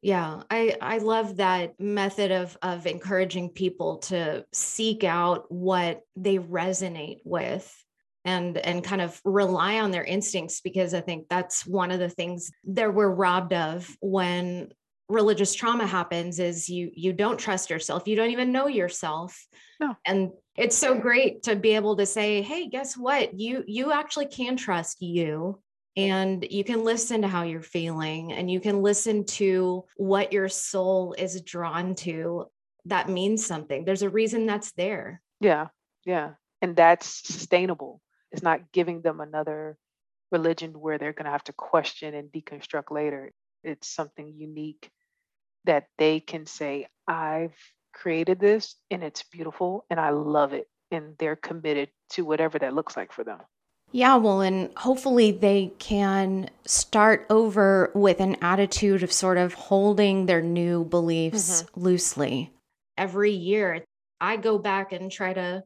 Yeah, 0.00 0.42
I 0.50 0.76
I 0.80 0.98
love 0.98 1.36
that 1.36 1.78
method 1.78 2.32
of 2.32 2.58
of 2.60 2.88
encouraging 2.88 3.50
people 3.50 3.98
to 3.98 4.44
seek 4.52 5.04
out 5.04 5.50
what 5.52 6.00
they 6.16 6.38
resonate 6.38 7.20
with 7.24 7.72
and 8.24 8.58
and 8.58 8.84
kind 8.84 9.00
of 9.00 9.20
rely 9.24 9.80
on 9.80 9.90
their 9.90 10.04
instincts 10.04 10.60
because 10.60 10.94
I 10.94 11.00
think 11.00 11.26
that's 11.28 11.66
one 11.66 11.90
of 11.90 11.98
the 11.98 12.08
things 12.08 12.52
that 12.64 12.94
we're 12.94 13.08
robbed 13.10 13.52
of 13.52 13.88
when 14.00 14.72
religious 15.08 15.54
trauma 15.54 15.86
happens 15.86 16.38
is 16.38 16.68
you 16.68 16.90
you 16.94 17.12
don't 17.12 17.38
trust 17.38 17.70
yourself. 17.70 18.06
You 18.06 18.16
don't 18.16 18.30
even 18.30 18.52
know 18.52 18.66
yourself. 18.66 19.46
No. 19.80 19.96
and 20.06 20.30
it's 20.56 20.76
so 20.76 20.96
great 20.96 21.42
to 21.44 21.56
be 21.56 21.74
able 21.74 21.96
to 21.96 22.06
say 22.06 22.42
hey 22.42 22.68
guess 22.68 22.96
what? 22.96 23.38
You 23.38 23.64
you 23.66 23.92
actually 23.92 24.26
can 24.26 24.56
trust 24.56 25.02
you 25.02 25.60
and 25.96 26.46
you 26.50 26.64
can 26.64 26.84
listen 26.84 27.22
to 27.22 27.28
how 27.28 27.42
you're 27.42 27.62
feeling 27.62 28.32
and 28.32 28.50
you 28.50 28.60
can 28.60 28.80
listen 28.80 29.24
to 29.26 29.84
what 29.96 30.32
your 30.32 30.48
soul 30.48 31.14
is 31.18 31.42
drawn 31.42 31.94
to. 31.96 32.46
That 32.86 33.08
means 33.08 33.44
something. 33.44 33.84
There's 33.84 34.02
a 34.02 34.08
reason 34.08 34.46
that's 34.46 34.72
there. 34.72 35.20
Yeah 35.40 35.66
yeah. 36.04 36.30
And 36.60 36.76
that's 36.76 37.26
sustainable 37.26 38.00
it's 38.32 38.42
not 38.42 38.72
giving 38.72 39.02
them 39.02 39.20
another 39.20 39.76
religion 40.30 40.72
where 40.72 40.98
they're 40.98 41.12
going 41.12 41.26
to 41.26 41.30
have 41.30 41.44
to 41.44 41.52
question 41.52 42.14
and 42.14 42.32
deconstruct 42.32 42.90
later 42.90 43.30
it's 43.64 43.88
something 43.88 44.32
unique 44.36 44.90
that 45.64 45.86
they 45.98 46.20
can 46.20 46.46
say, 46.46 46.86
I've 47.06 47.56
created 47.92 48.40
this 48.40 48.74
and 48.90 49.02
it's 49.02 49.22
beautiful 49.24 49.84
and 49.90 50.00
I 50.00 50.10
love 50.10 50.52
it. 50.52 50.68
And 50.90 51.14
they're 51.18 51.36
committed 51.36 51.88
to 52.10 52.24
whatever 52.24 52.58
that 52.58 52.74
looks 52.74 52.96
like 52.96 53.12
for 53.12 53.24
them. 53.24 53.38
Yeah, 53.92 54.16
well, 54.16 54.40
and 54.40 54.70
hopefully 54.76 55.32
they 55.32 55.72
can 55.78 56.48
start 56.64 57.26
over 57.28 57.90
with 57.94 58.20
an 58.20 58.36
attitude 58.40 59.02
of 59.02 59.12
sort 59.12 59.36
of 59.36 59.54
holding 59.54 60.26
their 60.26 60.40
new 60.40 60.84
beliefs 60.84 61.62
mm-hmm. 61.62 61.80
loosely. 61.80 62.52
Every 62.96 63.32
year, 63.32 63.84
I 64.20 64.36
go 64.36 64.58
back 64.58 64.92
and 64.92 65.10
try 65.10 65.34
to 65.34 65.64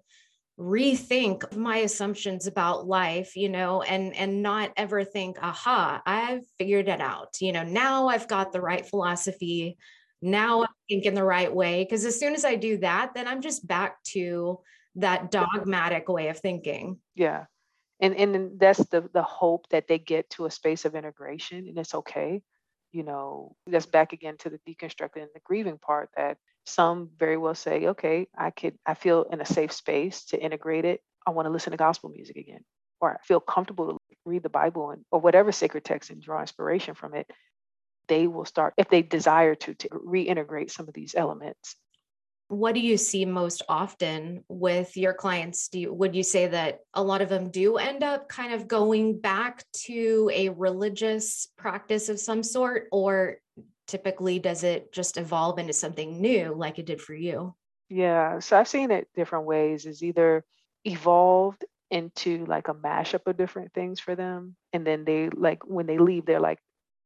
rethink 0.59 1.55
my 1.55 1.79
assumptions 1.79 2.47
about 2.47 2.87
life 2.87 3.37
you 3.37 3.49
know 3.49 3.83
and 3.83 4.17
and 4.17 4.43
not 4.43 4.73
ever 4.77 5.05
think 5.05 5.37
aha 5.43 6.01
i've 6.07 6.47
figured 6.59 6.89
it 6.89 7.01
out. 7.01 7.35
You 7.41 7.53
know 7.53 7.63
now 7.63 8.09
i've 8.09 8.29
got 8.29 8.53
the 8.53 8.61
right 8.61 8.87
philosophy. 8.87 9.77
Now 10.23 10.63
i'm 10.63 10.69
thinking 10.89 11.15
the 11.15 11.25
right 11.25 11.55
way 11.55 11.85
because 11.85 12.05
as 12.07 12.19
soon 12.19 12.35
as 12.35 12.45
i 12.45 12.55
do 12.57 12.79
that 12.79 13.13
then 13.15 13.29
i'm 13.29 13.43
just 13.43 13.67
back 13.67 14.03
to 14.05 14.61
that 14.97 15.31
dogmatic 15.31 16.09
way 16.09 16.29
of 16.29 16.39
thinking. 16.39 16.99
Yeah. 17.15 17.45
And 18.01 18.15
and 18.15 18.59
that's 18.59 18.85
the 18.87 19.09
the 19.13 19.23
hope 19.23 19.69
that 19.71 19.89
they 19.89 19.99
get 19.99 20.29
to 20.31 20.47
a 20.47 20.51
space 20.51 20.85
of 20.85 20.95
integration 20.95 21.69
and 21.69 21.79
it's 21.79 21.95
okay. 21.95 22.43
You 22.93 23.03
know 23.03 23.57
that's 23.67 23.87
back 23.87 24.13
again 24.13 24.37
to 24.39 24.51
the 24.51 24.61
deconstructing 24.67 25.23
and 25.23 25.29
the 25.35 25.41
grieving 25.45 25.79
part 25.79 26.11
that 26.17 26.39
some 26.67 27.11
very 27.19 27.37
well 27.37 27.55
say, 27.55 27.87
okay, 27.87 28.29
I 28.37 28.51
could, 28.51 28.75
I 28.85 28.95
feel 28.95 29.25
in 29.31 29.41
a 29.41 29.47
safe 29.47 29.73
space 29.73 30.25
to 30.27 30.43
integrate 30.43 30.85
it. 30.85 31.01
I 31.27 31.31
want 31.31 31.47
to 31.47 31.51
listen 31.51 31.71
to 31.71 31.77
gospel 31.77 32.11
music 32.11 32.37
again, 32.37 32.65
or 33.01 33.13
I 33.13 33.17
feel 33.25 33.41
comfortable 33.41 33.93
to 33.93 33.99
read 34.25 34.43
the 34.43 34.49
Bible 34.49 34.91
and, 34.91 35.05
or 35.11 35.21
whatever 35.21 35.53
sacred 35.53 35.85
text 35.85 36.11
and 36.11 36.21
draw 36.21 36.41
inspiration 36.41 36.95
from 36.95 37.15
it. 37.15 37.31
They 38.09 38.27
will 38.27 38.45
start, 38.45 38.75
if 38.77 38.89
they 38.89 39.03
desire 39.03 39.55
to, 39.57 39.75
to 39.75 39.89
reintegrate 39.89 40.71
some 40.71 40.89
of 40.89 40.95
these 40.95 41.15
elements. 41.17 41.77
What 42.49 42.75
do 42.75 42.81
you 42.81 42.97
see 42.97 43.25
most 43.25 43.63
often 43.69 44.45
with 44.49 44.97
your 44.97 45.13
clients? 45.13 45.67
Do 45.67 45.81
you, 45.81 45.93
would 45.93 46.15
you 46.15 46.23
say 46.23 46.47
that 46.47 46.79
a 46.95 47.03
lot 47.03 47.21
of 47.21 47.29
them 47.29 47.51
do 47.51 47.77
end 47.77 48.05
up 48.05 48.29
kind 48.29 48.55
of 48.55 48.69
going 48.69 49.19
back 49.19 49.65
to 49.87 50.31
a 50.33 50.51
religious 50.51 51.49
practice 51.59 52.09
of 52.09 52.21
some 52.21 52.45
sort, 52.45 52.87
or 52.93 53.39
typically 53.87 54.39
does 54.39 54.65
it 54.65 54.93
just 54.93 55.17
evolve 55.17 55.59
into 55.59 55.73
something 55.73 56.21
new 56.21 56.55
like 56.55 56.79
it 56.79 56.87
did 56.87 57.01
for 57.01 57.15
you? 57.15 57.55
Yeah, 57.89 58.41
so 58.41 58.59
I've 58.59 58.69
seen 58.69 58.91
it 58.91 59.09
different 59.15 59.47
ways. 59.47 59.87
Is 59.87 60.03
either 60.03 60.45
evolved 60.85 61.65
into 61.91 62.45
like 62.47 62.69
a 62.69 62.75
mashup 62.75 63.27
of 63.27 63.37
different 63.37 63.73
things 63.73 64.01
for 64.01 64.17
them, 64.17 64.57
and 64.73 64.87
then 64.87 65.05
they 65.05 65.29
like 65.31 65.65
when 65.65 65.87
they 65.87 65.99
leave, 65.99 66.27
they're 66.27 66.41
like 66.41 66.59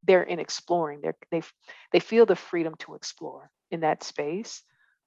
they're 0.03 0.23
in 0.23 0.39
exploring. 0.39 1.01
They're 1.01 1.17
they 1.29 1.43
they 1.91 1.99
feel 1.99 2.25
the 2.25 2.35
freedom 2.35 2.75
to 2.79 2.95
explore 2.95 3.51
in 3.69 3.81
that 3.81 4.03
space. 4.03 4.63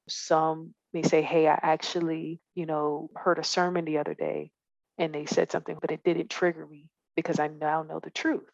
Some 0.09 0.75
may 0.93 1.03
say, 1.03 1.23
"Hey, 1.23 1.49
I 1.49 1.59
actually, 1.61 2.41
you 2.55 2.67
know, 2.67 3.11
heard 3.17 3.39
a 3.39 3.45
sermon 3.45 3.85
the 3.85 3.99
other 3.99 4.15
day, 4.15 4.53
and 4.99 5.13
they 5.15 5.27
said 5.27 5.51
something, 5.51 5.79
but 5.81 5.91
it 5.91 6.05
didn't 6.05 6.31
trigger 6.31 6.67
me 6.67 6.89
because 7.17 7.41
I 7.41 7.49
now 7.49 7.83
know 7.83 8.01
the 8.01 8.11
truth." 8.11 8.51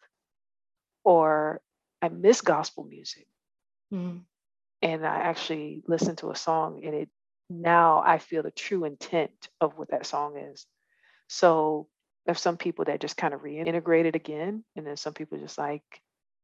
Or 1.03 1.61
I 2.01 2.09
miss 2.09 2.41
gospel 2.41 2.83
music. 2.83 3.27
Mm. 3.93 4.21
And 4.81 5.05
I 5.05 5.15
actually 5.15 5.83
listened 5.87 6.19
to 6.19 6.31
a 6.31 6.35
song 6.35 6.81
and 6.83 6.95
it 6.95 7.09
now 7.49 8.01
I 8.05 8.17
feel 8.17 8.43
the 8.43 8.51
true 8.51 8.85
intent 8.85 9.49
of 9.59 9.77
what 9.77 9.91
that 9.91 10.05
song 10.05 10.37
is. 10.37 10.65
So 11.27 11.87
there's 12.25 12.39
some 12.39 12.57
people 12.57 12.85
that 12.85 13.01
just 13.01 13.17
kind 13.17 13.33
of 13.33 13.41
reintegrate 13.41 14.05
it 14.05 14.15
again. 14.15 14.63
And 14.75 14.87
then 14.87 14.95
some 14.95 15.13
people 15.13 15.37
just 15.37 15.57
like, 15.57 15.83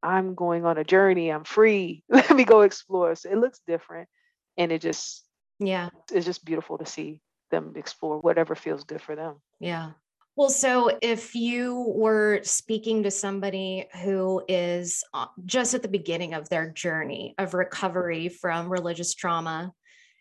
I'm 0.02 0.34
going 0.34 0.64
on 0.64 0.78
a 0.78 0.84
journey, 0.84 1.30
I'm 1.30 1.44
free. 1.44 2.04
Let 2.08 2.30
me 2.34 2.44
go 2.44 2.60
explore. 2.60 3.14
So 3.14 3.30
it 3.30 3.38
looks 3.38 3.60
different. 3.66 4.08
And 4.56 4.70
it 4.70 4.82
just 4.82 5.24
yeah, 5.58 5.90
it's 6.12 6.26
just 6.26 6.44
beautiful 6.44 6.78
to 6.78 6.86
see 6.86 7.20
them 7.50 7.72
explore 7.76 8.18
whatever 8.20 8.54
feels 8.54 8.84
good 8.84 9.02
for 9.02 9.16
them. 9.16 9.36
Yeah. 9.58 9.92
Well, 10.38 10.50
so 10.50 10.96
if 11.02 11.34
you 11.34 11.92
were 11.96 12.42
speaking 12.44 13.02
to 13.02 13.10
somebody 13.10 13.88
who 14.04 14.40
is 14.46 15.02
uh, 15.12 15.26
just 15.44 15.74
at 15.74 15.82
the 15.82 15.88
beginning 15.88 16.32
of 16.32 16.48
their 16.48 16.70
journey 16.70 17.34
of 17.38 17.54
recovery 17.54 18.28
from 18.28 18.70
religious 18.70 19.14
trauma, 19.14 19.72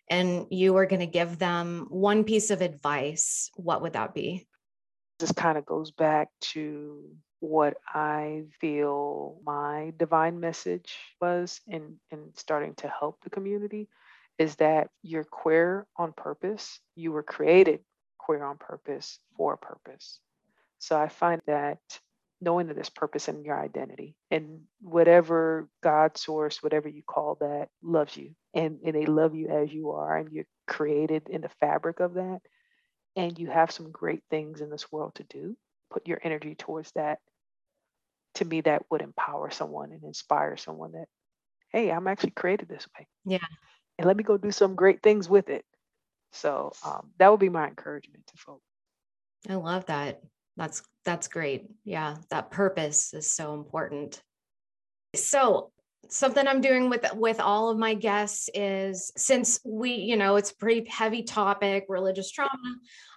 and 0.09 0.47
you 0.49 0.73
were 0.73 0.87
going 0.87 1.01
to 1.01 1.05
give 1.05 1.37
them 1.37 1.85
one 1.89 2.23
piece 2.23 2.49
of 2.49 2.63
advice, 2.63 3.51
what 3.57 3.83
would 3.83 3.93
that 3.93 4.15
be? 4.15 4.47
This 5.19 5.31
kind 5.33 5.55
of 5.55 5.67
goes 5.67 5.91
back 5.91 6.29
to 6.53 7.11
what 7.39 7.77
I 7.87 8.45
feel 8.59 9.39
my 9.45 9.93
divine 9.97 10.39
message 10.39 10.97
was 11.21 11.61
in, 11.67 11.97
in 12.09 12.31
starting 12.33 12.73
to 12.77 12.87
help 12.87 13.19
the 13.21 13.29
community 13.29 13.87
is 14.39 14.55
that 14.55 14.89
you're 15.03 15.23
queer 15.23 15.85
on 15.95 16.11
purpose. 16.11 16.79
You 16.95 17.11
were 17.11 17.21
created 17.21 17.81
queer 18.27 18.43
on 18.43 18.57
purpose 18.57 19.19
for 19.37 19.53
a 19.53 19.57
purpose. 19.57 20.19
So 20.79 20.99
I 20.99 21.07
find 21.07 21.41
that 21.47 21.79
knowing 22.41 22.67
that 22.67 22.73
there's 22.73 22.89
purpose 22.89 23.29
in 23.29 23.45
your 23.45 23.57
identity 23.57 24.15
and 24.29 24.59
whatever 24.81 25.69
God 25.81 26.17
source, 26.17 26.61
whatever 26.61 26.89
you 26.89 27.03
call 27.07 27.37
that, 27.39 27.69
loves 27.81 28.17
you 28.17 28.31
and, 28.53 28.79
and 28.85 28.93
they 28.93 29.05
love 29.05 29.33
you 29.33 29.47
as 29.47 29.71
you 29.71 29.91
are 29.91 30.17
and 30.17 30.29
you're 30.29 30.45
created 30.67 31.29
in 31.29 31.39
the 31.39 31.49
fabric 31.61 32.01
of 32.01 32.15
that. 32.15 32.41
And 33.15 33.39
you 33.39 33.47
have 33.47 33.71
some 33.71 33.91
great 33.91 34.23
things 34.29 34.59
in 34.59 34.69
this 34.69 34.91
world 34.91 35.15
to 35.15 35.23
do. 35.23 35.55
Put 35.89 36.05
your 36.05 36.19
energy 36.21 36.53
towards 36.53 36.91
that. 36.95 37.19
To 38.35 38.45
me, 38.45 38.59
that 38.61 38.83
would 38.91 39.01
empower 39.01 39.51
someone 39.51 39.93
and 39.93 40.03
inspire 40.03 40.57
someone 40.57 40.91
that, 40.91 41.07
hey, 41.71 41.91
I'm 41.91 42.07
actually 42.07 42.31
created 42.31 42.67
this 42.67 42.85
way. 42.99 43.07
Yeah. 43.25 43.47
And 43.97 44.05
let 44.05 44.17
me 44.17 44.23
go 44.23 44.37
do 44.37 44.51
some 44.51 44.75
great 44.75 45.01
things 45.01 45.29
with 45.29 45.49
it. 45.49 45.63
So 46.31 46.71
um, 46.85 47.11
that 47.17 47.29
would 47.31 47.39
be 47.39 47.49
my 47.49 47.67
encouragement 47.67 48.27
to 48.27 48.37
folks. 48.37 48.63
I 49.49 49.55
love 49.55 49.85
that. 49.85 50.21
That's 50.55 50.81
that's 51.05 51.27
great. 51.27 51.67
Yeah, 51.85 52.17
that 52.31 52.51
purpose 52.51 53.13
is 53.13 53.31
so 53.31 53.53
important. 53.53 54.21
So, 55.15 55.71
something 56.09 56.47
I'm 56.47 56.61
doing 56.61 56.89
with 56.89 57.05
with 57.13 57.39
all 57.39 57.69
of 57.69 57.77
my 57.77 57.93
guests 57.93 58.49
is 58.53 59.11
since 59.15 59.59
we, 59.63 59.93
you 59.93 60.17
know, 60.17 60.35
it's 60.35 60.51
pretty 60.51 60.89
heavy 60.89 61.23
topic, 61.23 61.85
religious 61.89 62.31
trauma, 62.31 62.49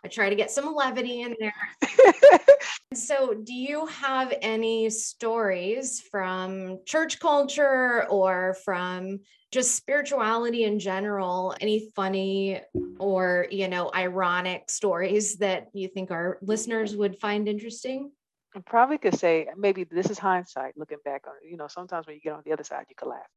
I 0.04 0.08
try 0.08 0.30
to 0.30 0.36
get 0.36 0.50
some 0.50 0.74
levity 0.74 1.22
in 1.22 1.34
there. 1.40 2.40
so, 2.94 3.34
do 3.34 3.54
you 3.54 3.86
have 3.86 4.34
any 4.42 4.90
stories 4.90 6.00
from 6.10 6.80
church 6.84 7.20
culture 7.20 8.06
or 8.08 8.54
from 8.64 9.20
just 9.52 9.74
spirituality 9.74 10.64
in 10.64 10.78
general 10.78 11.54
any 11.60 11.90
funny 11.96 12.60
or 12.98 13.46
you 13.50 13.68
know 13.68 13.90
ironic 13.94 14.70
stories 14.70 15.36
that 15.38 15.68
you 15.74 15.88
think 15.88 16.10
our 16.10 16.38
listeners 16.42 16.96
would 16.96 17.18
find 17.18 17.48
interesting 17.48 18.10
i 18.56 18.60
probably 18.60 18.98
could 18.98 19.18
say 19.18 19.46
maybe 19.56 19.84
this 19.84 20.10
is 20.10 20.18
hindsight 20.18 20.72
looking 20.76 20.98
back 21.04 21.22
on 21.26 21.34
you 21.48 21.56
know 21.56 21.68
sometimes 21.68 22.06
when 22.06 22.14
you 22.14 22.20
get 22.22 22.32
on 22.32 22.42
the 22.44 22.52
other 22.52 22.64
side 22.64 22.84
you 22.88 22.96
can 22.96 23.08
laugh 23.08 23.28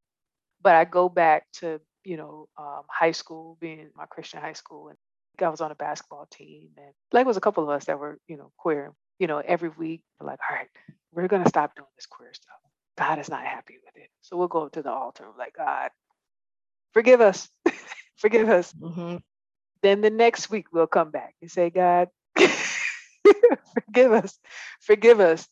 But 0.61 0.76
I 0.76 0.86
go 0.86 1.09
back 1.09 1.45
to, 1.59 1.80
you 2.05 2.18
know, 2.18 2.47
um, 2.57 2.84
high 2.89 3.11
school, 3.11 3.57
being 3.59 3.89
my 3.95 4.05
Christian 4.05 4.41
high 4.41 4.53
school, 4.53 4.89
and 4.89 4.97
I 5.41 5.49
was 5.49 5.61
on 5.61 5.72
a 5.72 5.76
basketball 5.76 6.28
team, 6.32 6.70
and 6.78 6.93
like 7.11 7.26
was 7.26 7.38
a 7.38 7.41
couple 7.41 7.64
of 7.64 7.70
us 7.70 7.86
that 7.86 7.99
were, 7.99 8.18
you 8.28 8.38
know, 8.38 8.51
queer. 8.57 8.93
You 9.20 9.28
know, 9.28 9.39
every 9.39 9.70
week, 9.70 10.01
we're 10.20 10.28
like, 10.28 10.39
all 10.49 10.55
right, 10.57 10.70
we're 11.14 11.28
gonna 11.28 11.49
stop 11.49 11.76
doing 11.76 11.89
this 11.97 12.07
queer 12.07 12.34
stuff. 12.34 12.55
God 12.97 13.20
is 13.20 13.30
not 13.30 13.45
happy 13.45 13.78
with 13.86 14.03
it, 14.03 14.09
so 14.22 14.38
we'll 14.38 14.47
go 14.47 14.70
to 14.70 14.82
the 14.82 14.91
altar, 14.91 15.26
like, 15.38 15.55
God, 15.57 15.89
forgive 16.93 17.21
us, 17.21 17.49
forgive 18.17 18.49
us. 18.49 18.73
Mm-hmm. 18.73 19.17
Then 19.81 20.01
the 20.01 20.09
next 20.09 20.49
week 20.49 20.67
we'll 20.71 20.87
come 20.87 21.11
back 21.11 21.35
and 21.41 21.51
say, 21.51 21.69
God, 21.69 22.09
forgive 23.73 24.13
us, 24.13 24.39
forgive 24.79 25.19
us. 25.19 25.47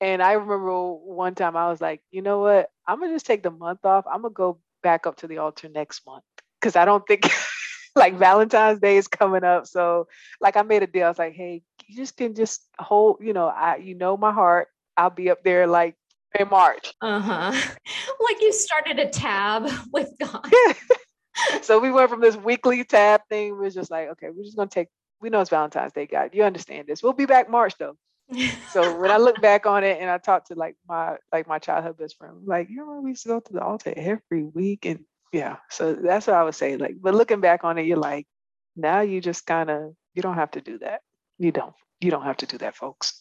And 0.00 0.22
I 0.22 0.32
remember 0.32 0.92
one 0.92 1.34
time 1.34 1.56
I 1.56 1.68
was 1.70 1.80
like, 1.80 2.02
you 2.10 2.20
know 2.20 2.40
what? 2.40 2.68
I'm 2.86 3.00
gonna 3.00 3.12
just 3.12 3.26
take 3.26 3.42
the 3.42 3.50
month 3.50 3.84
off. 3.84 4.04
I'm 4.06 4.22
gonna 4.22 4.34
go 4.34 4.58
back 4.82 5.06
up 5.06 5.16
to 5.16 5.26
the 5.26 5.38
altar 5.38 5.68
next 5.68 6.04
month 6.06 6.24
because 6.60 6.76
I 6.76 6.84
don't 6.84 7.06
think 7.06 7.26
like 7.96 8.18
Valentine's 8.18 8.80
Day 8.80 8.96
is 8.96 9.08
coming 9.08 9.44
up. 9.44 9.66
So 9.66 10.08
like 10.40 10.56
I 10.56 10.62
made 10.62 10.82
a 10.82 10.86
deal. 10.86 11.06
I 11.06 11.08
was 11.08 11.18
like, 11.18 11.34
hey, 11.34 11.62
you 11.86 11.96
just 11.96 12.16
can 12.16 12.34
just 12.34 12.62
hold, 12.78 13.18
you 13.20 13.32
know, 13.32 13.46
I 13.46 13.76
you 13.76 13.94
know 13.94 14.16
my 14.16 14.32
heart. 14.32 14.68
I'll 14.96 15.10
be 15.10 15.30
up 15.30 15.42
there 15.42 15.66
like 15.66 15.96
in 16.38 16.48
March. 16.48 16.92
Uh-huh. 17.00 17.52
Like 18.20 18.40
you 18.40 18.52
started 18.52 18.98
a 18.98 19.10
tab 19.10 19.70
with 19.92 20.10
God. 20.18 20.46
Yeah. 20.50 20.72
so 21.62 21.78
we 21.78 21.92
went 21.92 22.08
from 22.08 22.20
this 22.20 22.36
weekly 22.36 22.82
tab 22.84 23.20
thing. 23.28 23.52
We 23.52 23.64
was 23.64 23.74
just 23.74 23.90
like, 23.90 24.08
okay, 24.10 24.28
we're 24.34 24.44
just 24.44 24.56
gonna 24.56 24.70
take 24.70 24.88
we 25.20 25.30
know 25.30 25.40
it's 25.40 25.50
Valentine's 25.50 25.92
Day, 25.92 26.06
God. 26.06 26.30
You 26.32 26.44
understand 26.44 26.86
this. 26.86 27.02
We'll 27.02 27.12
be 27.12 27.26
back 27.26 27.50
March 27.50 27.74
though. 27.78 27.96
so 28.70 28.98
when 28.98 29.10
I 29.10 29.18
look 29.18 29.40
back 29.42 29.66
on 29.66 29.84
it 29.84 29.98
and 30.00 30.08
I 30.08 30.18
talk 30.18 30.46
to 30.46 30.54
like 30.54 30.76
my 30.88 31.16
like 31.32 31.46
my 31.46 31.58
childhood 31.58 31.98
best 31.98 32.16
friend, 32.16 32.36
like, 32.46 32.70
you 32.70 32.80
remember 32.80 33.02
we 33.02 33.10
used 33.10 33.24
to 33.24 33.28
go 33.28 33.40
to 33.40 33.52
the 33.52 33.62
altar 33.62 33.92
every 33.94 34.44
week 34.44 34.86
and 34.86 35.00
yeah. 35.32 35.56
So 35.70 35.94
that's 35.94 36.26
what 36.26 36.36
I 36.36 36.44
would 36.44 36.54
say. 36.54 36.76
Like, 36.76 36.94
but 37.00 37.14
looking 37.14 37.40
back 37.40 37.64
on 37.64 37.76
it, 37.78 37.86
you're 37.86 37.96
like, 37.96 38.26
now 38.76 39.00
you 39.00 39.20
just 39.20 39.46
kind 39.46 39.68
of 39.68 39.94
you 40.14 40.22
don't 40.22 40.36
have 40.36 40.52
to 40.52 40.60
do 40.60 40.78
that. 40.78 41.00
You 41.38 41.52
don't. 41.52 41.74
You 42.00 42.10
don't 42.10 42.24
have 42.24 42.38
to 42.38 42.46
do 42.46 42.58
that, 42.58 42.76
folks. 42.76 43.20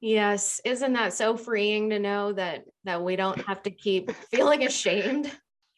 Yes. 0.00 0.60
Isn't 0.64 0.92
that 0.94 1.12
so 1.12 1.36
freeing 1.36 1.90
to 1.90 1.98
know 1.98 2.32
that 2.32 2.64
that 2.84 3.02
we 3.02 3.16
don't 3.16 3.40
have 3.46 3.62
to 3.64 3.70
keep 3.70 4.10
feeling 4.30 4.64
ashamed? 4.64 5.30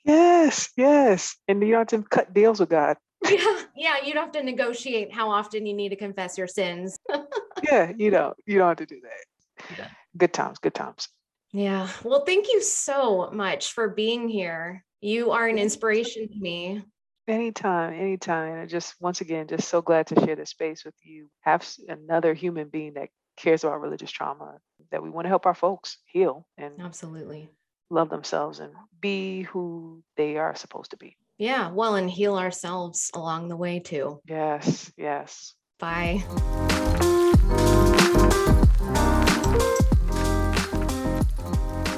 Yes, 0.04 0.70
yes. 0.76 1.36
And 1.46 1.62
you 1.62 1.72
don't 1.72 1.90
have 1.90 2.02
to 2.02 2.08
cut 2.08 2.34
deals 2.34 2.60
with 2.60 2.70
God. 2.70 2.96
Yeah, 3.30 3.62
yeah. 3.76 3.96
You 4.04 4.14
don't 4.14 4.24
have 4.24 4.32
to 4.32 4.42
negotiate 4.42 5.12
how 5.12 5.30
often 5.30 5.66
you 5.66 5.74
need 5.74 5.90
to 5.90 5.96
confess 5.96 6.38
your 6.38 6.46
sins. 6.46 6.98
yeah, 7.62 7.92
you 7.96 8.10
don't. 8.10 8.36
You 8.46 8.58
don't 8.58 8.68
have 8.68 8.78
to 8.78 8.86
do 8.86 9.00
that. 9.02 9.78
Yeah. 9.78 9.88
Good 10.16 10.32
times, 10.32 10.58
good 10.58 10.74
times. 10.74 11.08
Yeah. 11.52 11.88
Well, 12.02 12.24
thank 12.24 12.48
you 12.48 12.62
so 12.62 13.30
much 13.30 13.72
for 13.72 13.88
being 13.88 14.28
here. 14.28 14.84
You 15.00 15.32
are 15.32 15.46
an 15.48 15.58
inspiration 15.58 16.28
to 16.28 16.38
me. 16.38 16.82
Anytime, 17.28 17.94
anytime. 17.94 18.58
And 18.58 18.70
just 18.70 18.94
once 19.00 19.20
again, 19.20 19.46
just 19.48 19.68
so 19.68 19.82
glad 19.82 20.06
to 20.08 20.20
share 20.24 20.36
this 20.36 20.50
space 20.50 20.84
with 20.84 20.94
you. 21.02 21.28
Have 21.40 21.68
another 21.88 22.34
human 22.34 22.68
being 22.68 22.94
that 22.94 23.08
cares 23.41 23.64
about 23.64 23.80
religious 23.80 24.11
trauma, 24.11 24.59
that 24.91 25.03
we 25.03 25.11
want 25.11 25.24
to 25.24 25.28
help 25.28 25.47
our 25.47 25.55
folks 25.55 25.99
heal 26.07 26.47
and 26.59 26.74
absolutely 26.80 27.49
love 27.91 28.09
themselves 28.09 28.61
and 28.61 28.72
be 29.01 29.43
who 29.43 30.03
they 30.16 30.36
are 30.36 30.55
supposed 30.55 30.93
to 30.93 30.97
be. 30.97 31.16
Yeah, 31.38 31.70
well, 31.70 31.95
and 31.95 32.11
heal 32.11 32.36
ourselves 32.36 33.11
along 33.14 33.49
the 33.49 33.57
way 33.57 33.80
too. 33.80 34.20
Yes, 34.26 34.93
yes. 34.97 35.55
Bye. 35.78 36.22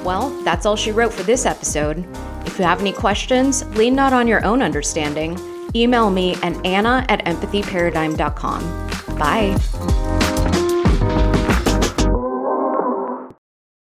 Well, 0.03 0.29
that's 0.43 0.65
all 0.65 0.75
she 0.75 0.91
wrote 0.91 1.13
for 1.13 1.23
this 1.23 1.45
episode. 1.45 2.05
If 2.45 2.59
you 2.59 2.65
have 2.65 2.81
any 2.81 2.91
questions, 2.93 3.65
lean 3.75 3.95
not 3.95 4.13
on 4.13 4.27
your 4.27 4.43
own 4.45 4.61
understanding. 4.61 5.39
Email 5.75 6.09
me 6.09 6.35
at 6.35 6.65
anna 6.65 7.05
at 7.09 7.23
empathyparadigm.com. 7.25 9.17
Bye. 9.17 10.02